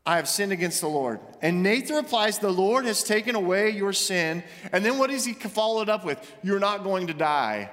I 0.04 0.16
have 0.16 0.28
sinned 0.28 0.52
against 0.52 0.80
the 0.80 0.88
Lord. 0.88 1.20
And 1.40 1.62
Nathan 1.62 1.96
replies, 1.96 2.38
The 2.38 2.50
Lord 2.50 2.86
has 2.86 3.04
taken 3.04 3.36
away 3.36 3.70
your 3.70 3.92
sin. 3.92 4.42
And 4.72 4.84
then 4.84 4.98
what 4.98 5.10
does 5.10 5.24
he 5.24 5.32
follow 5.32 5.82
it 5.82 5.88
up 5.88 6.04
with? 6.04 6.18
You're 6.42 6.58
not 6.58 6.82
going 6.82 7.06
to 7.06 7.14
die. 7.14 7.70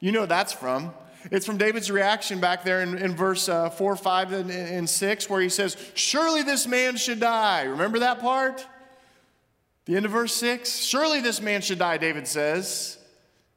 You 0.00 0.12
know 0.12 0.26
that's 0.26 0.52
from. 0.52 0.92
It's 1.30 1.46
from 1.46 1.56
David's 1.56 1.90
reaction 1.90 2.40
back 2.40 2.64
there 2.64 2.80
in, 2.82 2.96
in 2.98 3.14
verse 3.14 3.48
uh, 3.48 3.70
4, 3.70 3.96
5, 3.96 4.32
and, 4.32 4.50
and 4.50 4.88
6, 4.88 5.30
where 5.30 5.40
he 5.40 5.48
says, 5.48 5.76
Surely 5.94 6.42
this 6.42 6.66
man 6.66 6.96
should 6.96 7.20
die. 7.20 7.64
Remember 7.64 8.00
that 8.00 8.20
part? 8.20 8.66
The 9.84 9.96
end 9.96 10.04
of 10.04 10.12
verse 10.12 10.34
6. 10.34 10.78
Surely 10.78 11.20
this 11.20 11.40
man 11.40 11.60
should 11.60 11.78
die, 11.78 11.98
David 11.98 12.26
says. 12.26 12.98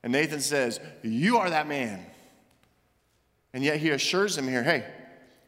And 0.04 0.14
Nathan 0.14 0.42
says, 0.42 0.80
You 1.02 1.38
are 1.38 1.50
that 1.50 1.68
man. 1.68 2.06
And 3.54 3.64
yet 3.64 3.78
he 3.78 3.90
assures 3.90 4.38
him 4.38 4.48
here, 4.48 4.64
Hey, 4.64 4.86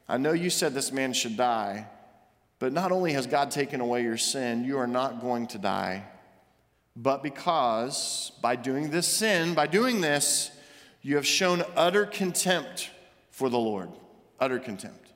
I 0.08 0.18
know 0.18 0.34
you 0.34 0.50
said 0.50 0.74
this 0.74 0.92
man 0.92 1.14
should 1.14 1.38
die. 1.38 1.88
But 2.64 2.72
not 2.72 2.94
only 2.94 3.12
has 3.12 3.28
God 3.28 3.52
taken 3.52 3.82
away 3.82 4.04
your 4.04 4.16
sin, 4.16 4.64
you 4.64 4.78
are 4.78 4.88
not 4.88 5.20
going 5.20 5.48
to 5.48 5.58
die, 5.58 6.06
but 6.96 7.22
because 7.22 8.32
by 8.42 8.56
doing 8.56 8.90
this 8.90 9.06
sin, 9.06 9.54
by 9.54 9.68
doing 9.68 10.00
this, 10.00 10.50
you 11.02 11.18
have 11.18 11.28
shown 11.28 11.66
utter 11.76 12.06
contempt 12.06 12.90
for 13.32 13.50
the 13.50 13.60
Lord. 13.60 13.90
Utter 14.40 14.60
contempt. 14.60 15.10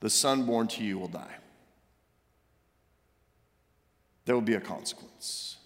The 0.00 0.08
son 0.08 0.46
born 0.46 0.68
to 0.68 0.82
you 0.82 0.98
will 0.98 1.08
die. 1.08 1.36
There 4.24 4.34
will 4.34 4.40
be 4.40 4.54
a 4.54 4.60
consequence. 4.60 5.58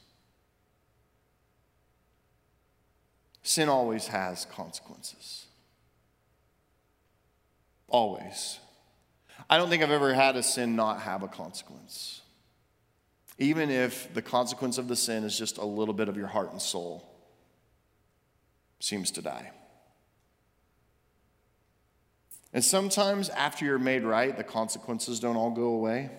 Sin 3.45 3.69
always 3.69 4.09
has 4.09 4.45
consequences. 4.47 5.47
Always. 7.92 8.59
I 9.50 9.59
don't 9.59 9.68
think 9.68 9.83
I've 9.83 9.90
ever 9.90 10.14
had 10.14 10.35
a 10.35 10.42
sin 10.42 10.74
not 10.76 11.02
have 11.02 11.22
a 11.22 11.28
consequence. 11.28 12.22
Even 13.38 13.70
if 13.70 14.12
the 14.14 14.22
consequence 14.22 14.78
of 14.78 14.88
the 14.88 14.96
sin 14.96 15.24
is 15.24 15.38
just 15.38 15.59
a 15.59 15.64
little 15.64 15.92
bit 15.92 16.09
of 16.09 16.16
your 16.16 16.26
heart 16.26 16.52
and 16.52 16.61
soul 16.61 17.07
seems 18.81 19.11
to 19.12 19.22
die. 19.22 19.52
And 22.55 22.64
sometimes 22.64 23.28
after 23.28 23.66
you're 23.66 23.78
made 23.78 24.05
right, 24.05 24.35
the 24.35 24.44
consequences 24.44 25.20
don't 25.20 25.37
all 25.37 25.50
go 25.50 25.64
away. 25.64 26.11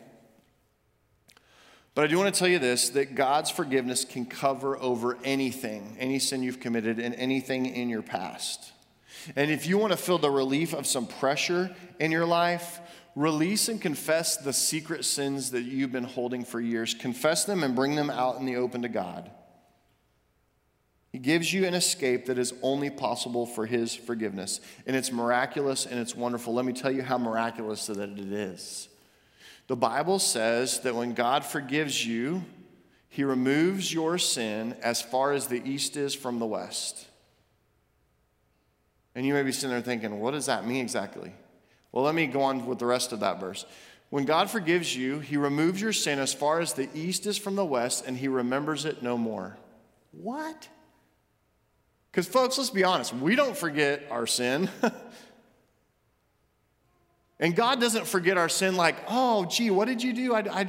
But 1.95 2.05
I 2.05 2.07
do 2.07 2.19
want 2.19 2.33
to 2.33 2.37
tell 2.37 2.47
you 2.47 2.59
this 2.59 2.89
that 2.89 3.15
God's 3.15 3.49
forgiveness 3.49 4.05
can 4.05 4.27
cover 4.27 4.77
over 4.77 5.17
anything, 5.23 5.97
any 5.99 6.19
sin 6.19 6.43
you've 6.43 6.59
committed, 6.59 6.99
and 6.99 7.15
anything 7.15 7.65
in 7.65 7.89
your 7.89 8.03
past. 8.03 8.73
And 9.35 9.51
if 9.51 9.67
you 9.67 9.77
want 9.77 9.91
to 9.91 9.97
feel 9.97 10.17
the 10.17 10.31
relief 10.31 10.73
of 10.73 10.85
some 10.85 11.07
pressure 11.07 11.75
in 11.99 12.11
your 12.11 12.25
life, 12.25 12.79
release 13.15 13.69
and 13.69 13.81
confess 13.81 14.37
the 14.37 14.53
secret 14.53 15.05
sins 15.05 15.51
that 15.51 15.63
you've 15.63 15.91
been 15.91 16.03
holding 16.03 16.43
for 16.43 16.59
years. 16.59 16.93
Confess 16.93 17.45
them 17.45 17.63
and 17.63 17.75
bring 17.75 17.95
them 17.95 18.09
out 18.09 18.39
in 18.39 18.45
the 18.45 18.55
open 18.55 18.81
to 18.81 18.89
God. 18.89 19.29
He 21.11 21.19
gives 21.19 21.53
you 21.53 21.67
an 21.67 21.75
escape 21.75 22.25
that 22.25 22.39
is 22.39 22.55
only 22.63 22.89
possible 22.89 23.45
for 23.45 23.67
His 23.67 23.93
forgiveness. 23.93 24.59
And 24.87 24.95
it's 24.95 25.11
miraculous 25.11 25.85
and 25.85 25.99
it's 25.99 26.15
wonderful. 26.15 26.55
Let 26.55 26.65
me 26.65 26.73
tell 26.73 26.91
you 26.91 27.03
how 27.03 27.19
miraculous 27.19 27.85
that 27.85 27.99
it 27.99 28.19
is. 28.19 28.89
The 29.67 29.75
Bible 29.75 30.17
says 30.17 30.79
that 30.81 30.95
when 30.95 31.13
God 31.13 31.45
forgives 31.45 32.05
you, 32.05 32.43
He 33.09 33.23
removes 33.23 33.93
your 33.93 34.17
sin 34.17 34.75
as 34.81 35.03
far 35.03 35.33
as 35.33 35.47
the 35.47 35.61
east 35.63 35.97
is 35.97 36.15
from 36.15 36.39
the 36.39 36.47
west. 36.47 37.07
And 39.15 39.25
you 39.25 39.33
may 39.33 39.43
be 39.43 39.51
sitting 39.51 39.69
there 39.69 39.81
thinking, 39.81 40.19
what 40.19 40.31
does 40.31 40.47
that 40.47 40.65
mean 40.65 40.81
exactly? 40.81 41.31
Well, 41.91 42.03
let 42.03 42.15
me 42.15 42.25
go 42.25 42.41
on 42.41 42.65
with 42.65 42.79
the 42.79 42.85
rest 42.85 43.11
of 43.11 43.19
that 43.19 43.39
verse. 43.39 43.65
When 44.09 44.25
God 44.25 44.49
forgives 44.49 44.95
you, 44.95 45.19
he 45.19 45.37
removes 45.37 45.81
your 45.81 45.93
sin 45.93 46.19
as 46.19 46.33
far 46.33 46.59
as 46.59 46.73
the 46.73 46.89
east 46.93 47.25
is 47.25 47.37
from 47.37 47.55
the 47.55 47.65
west, 47.65 48.05
and 48.05 48.17
he 48.17 48.27
remembers 48.27 48.85
it 48.85 49.01
no 49.01 49.17
more. 49.17 49.57
What? 50.11 50.67
Because, 52.11 52.27
folks, 52.27 52.57
let's 52.59 52.69
be 52.69 52.83
honest, 52.83 53.13
we 53.13 53.35
don't 53.35 53.57
forget 53.57 54.03
our 54.11 54.27
sin. 54.27 54.69
and 57.39 57.55
God 57.55 57.81
doesn't 57.81 58.05
forget 58.05 58.37
our 58.37 58.49
sin 58.49 58.75
like, 58.75 58.97
oh, 59.07 59.45
gee, 59.45 59.71
what 59.71 59.87
did 59.87 60.03
you 60.03 60.13
do? 60.13 60.35
I, 60.35 60.61
I 60.61 60.63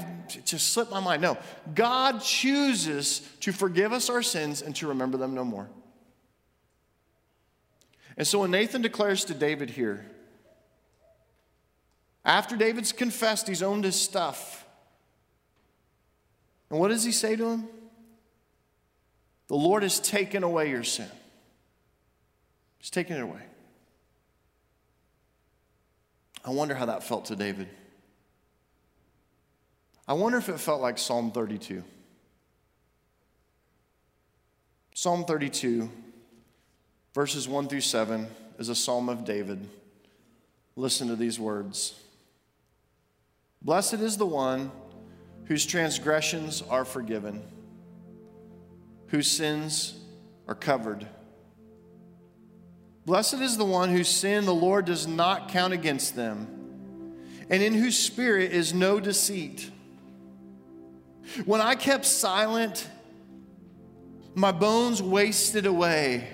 just 0.46 0.72
slipped 0.72 0.90
my 0.90 1.00
mind. 1.00 1.20
No, 1.20 1.36
God 1.74 2.22
chooses 2.22 3.28
to 3.40 3.52
forgive 3.52 3.92
us 3.92 4.08
our 4.08 4.22
sins 4.22 4.62
and 4.62 4.74
to 4.76 4.88
remember 4.88 5.18
them 5.18 5.34
no 5.34 5.44
more. 5.44 5.68
And 8.16 8.26
so 8.26 8.40
when 8.40 8.50
Nathan 8.50 8.82
declares 8.82 9.24
to 9.26 9.34
David 9.34 9.70
here, 9.70 10.06
after 12.24 12.56
David's 12.56 12.92
confessed 12.92 13.48
he's 13.48 13.62
owned 13.62 13.84
his 13.84 14.00
stuff, 14.00 14.64
and 16.70 16.78
what 16.78 16.88
does 16.88 17.04
he 17.04 17.12
say 17.12 17.36
to 17.36 17.44
him? 17.50 17.68
The 19.48 19.56
Lord 19.56 19.82
has 19.82 20.00
taken 20.00 20.42
away 20.42 20.70
your 20.70 20.84
sin. 20.84 21.10
He's 22.78 22.90
taken 22.90 23.16
it 23.16 23.20
away. 23.20 23.42
I 26.44 26.50
wonder 26.50 26.74
how 26.74 26.86
that 26.86 27.02
felt 27.02 27.26
to 27.26 27.36
David. 27.36 27.68
I 30.06 30.12
wonder 30.12 30.38
if 30.38 30.48
it 30.48 30.60
felt 30.60 30.80
like 30.80 30.98
Psalm 30.98 31.32
32. 31.32 31.82
Psalm 34.94 35.24
32 35.24 35.90
Verses 37.14 37.48
1 37.48 37.68
through 37.68 37.80
7 37.80 38.26
is 38.58 38.68
a 38.68 38.74
psalm 38.74 39.08
of 39.08 39.24
David. 39.24 39.68
Listen 40.74 41.06
to 41.08 41.16
these 41.16 41.38
words 41.38 41.94
Blessed 43.62 43.94
is 43.94 44.16
the 44.16 44.26
one 44.26 44.72
whose 45.44 45.64
transgressions 45.64 46.60
are 46.62 46.84
forgiven, 46.84 47.42
whose 49.08 49.30
sins 49.30 49.94
are 50.48 50.56
covered. 50.56 51.06
Blessed 53.06 53.34
is 53.34 53.58
the 53.58 53.64
one 53.64 53.90
whose 53.90 54.08
sin 54.08 54.44
the 54.44 54.54
Lord 54.54 54.86
does 54.86 55.06
not 55.06 55.50
count 55.50 55.72
against 55.72 56.16
them, 56.16 56.48
and 57.48 57.62
in 57.62 57.74
whose 57.74 57.96
spirit 57.96 58.50
is 58.50 58.74
no 58.74 58.98
deceit. 58.98 59.70
When 61.44 61.60
I 61.60 61.74
kept 61.74 62.06
silent, 62.06 62.88
my 64.34 64.50
bones 64.50 65.00
wasted 65.00 65.66
away 65.66 66.33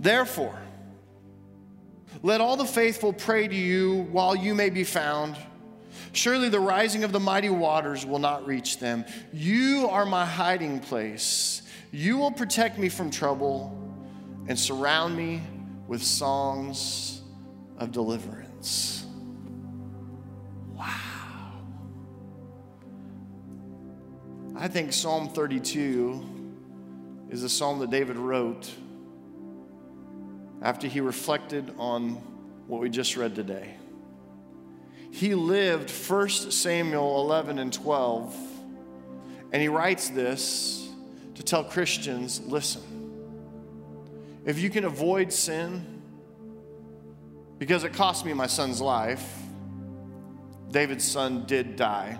Therefore, 0.00 0.58
let 2.22 2.40
all 2.40 2.56
the 2.56 2.64
faithful 2.64 3.12
pray 3.12 3.46
to 3.46 3.54
you 3.54 4.08
while 4.10 4.34
you 4.34 4.54
may 4.54 4.70
be 4.70 4.82
found. 4.82 5.36
Surely 6.12 6.48
the 6.48 6.58
rising 6.58 7.04
of 7.04 7.12
the 7.12 7.20
mighty 7.20 7.50
waters 7.50 8.06
will 8.06 8.18
not 8.18 8.46
reach 8.46 8.78
them. 8.78 9.04
You 9.30 9.88
are 9.90 10.06
my 10.06 10.24
hiding 10.24 10.80
place. 10.80 11.60
You 11.92 12.16
will 12.16 12.32
protect 12.32 12.78
me 12.78 12.88
from 12.88 13.10
trouble 13.10 13.76
and 14.48 14.58
surround 14.58 15.16
me 15.16 15.42
with 15.86 16.02
songs 16.02 17.20
of 17.76 17.92
deliverance. 17.92 19.04
Wow. 20.74 21.52
I 24.56 24.66
think 24.66 24.94
Psalm 24.94 25.28
32 25.28 27.28
is 27.28 27.42
a 27.42 27.50
psalm 27.50 27.80
that 27.80 27.90
David 27.90 28.16
wrote 28.16 28.70
after 30.62 30.86
he 30.86 31.00
reflected 31.00 31.72
on 31.78 32.12
what 32.66 32.80
we 32.80 32.90
just 32.90 33.16
read 33.16 33.34
today. 33.34 33.74
He 35.10 35.34
lived 35.34 35.90
1 35.90 36.28
Samuel 36.28 37.20
11 37.22 37.58
and 37.58 37.72
12, 37.72 38.36
and 39.52 39.60
he 39.60 39.68
writes 39.68 40.08
this 40.10 40.88
to 41.34 41.42
tell 41.42 41.64
Christians 41.64 42.40
listen, 42.46 42.82
if 44.44 44.58
you 44.58 44.70
can 44.70 44.84
avoid 44.84 45.32
sin, 45.32 46.02
because 47.58 47.84
it 47.84 47.92
cost 47.92 48.24
me 48.24 48.32
my 48.32 48.46
son's 48.46 48.80
life, 48.80 49.42
David's 50.70 51.04
son 51.04 51.44
did 51.46 51.76
die. 51.76 52.18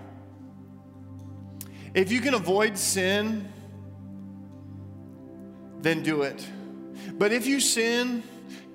If 1.94 2.12
you 2.12 2.20
can 2.20 2.34
avoid 2.34 2.76
sin, 2.76 3.48
then 5.80 6.02
do 6.02 6.22
it. 6.22 6.46
But 7.12 7.32
if 7.32 7.46
you 7.46 7.60
sin, 7.60 8.22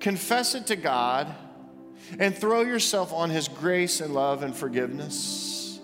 confess 0.00 0.54
it 0.54 0.68
to 0.68 0.76
God 0.76 1.34
and 2.18 2.36
throw 2.36 2.62
yourself 2.62 3.12
on 3.12 3.30
His 3.30 3.48
grace 3.48 4.00
and 4.00 4.14
love 4.14 4.42
and 4.42 4.54
forgiveness. 4.54 5.80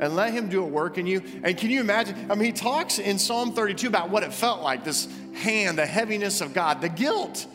And 0.00 0.16
let 0.16 0.32
Him 0.32 0.48
do 0.48 0.62
a 0.62 0.66
work 0.66 0.98
in 0.98 1.06
you. 1.06 1.22
And 1.42 1.56
can 1.56 1.70
you 1.70 1.80
imagine? 1.80 2.30
I 2.30 2.34
mean, 2.34 2.46
He 2.46 2.52
talks 2.52 2.98
in 2.98 3.18
Psalm 3.18 3.52
32 3.52 3.86
about 3.86 4.10
what 4.10 4.22
it 4.22 4.32
felt 4.32 4.62
like 4.62 4.84
this 4.84 5.08
hand, 5.34 5.78
the 5.78 5.86
heaviness 5.86 6.40
of 6.40 6.52
God, 6.52 6.80
the 6.80 6.88
guilt. 6.88 7.46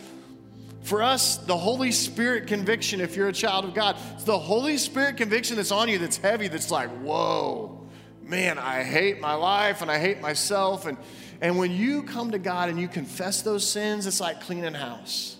For 0.84 1.04
us, 1.04 1.38
the 1.38 1.58
Holy 1.58 1.92
Spirit 1.92 2.48
conviction, 2.48 3.02
if 3.02 3.16
you're 3.16 3.28
a 3.28 3.34
child 3.34 3.66
of 3.66 3.74
God, 3.74 3.98
it's 4.16 4.24
the 4.24 4.40
Holy 4.40 4.78
Spirit 4.78 5.18
conviction 5.18 5.58
that's 5.58 5.72
on 5.72 5.90
you 5.90 6.00
that's 6.00 6.18
heavy, 6.18 6.48
that's 6.48 6.72
like, 6.72 6.90
whoa, 7.02 7.88
man, 8.24 8.58
I 8.58 8.84
hate 8.84 9.20
my 9.20 9.34
life 9.34 9.82
and 9.82 9.92
I 9.92 10.00
hate 10.00 10.22
myself. 10.22 10.86
And, 10.86 10.98
and 11.42 11.58
when 11.58 11.72
you 11.72 12.04
come 12.04 12.32
to 12.32 12.40
God 12.40 12.70
and 12.70 12.80
you 12.80 12.88
confess 12.88 13.42
those 13.42 13.68
sins, 13.68 14.06
it's 14.06 14.20
like 14.20 14.42
cleaning 14.42 14.74
house. 14.74 15.38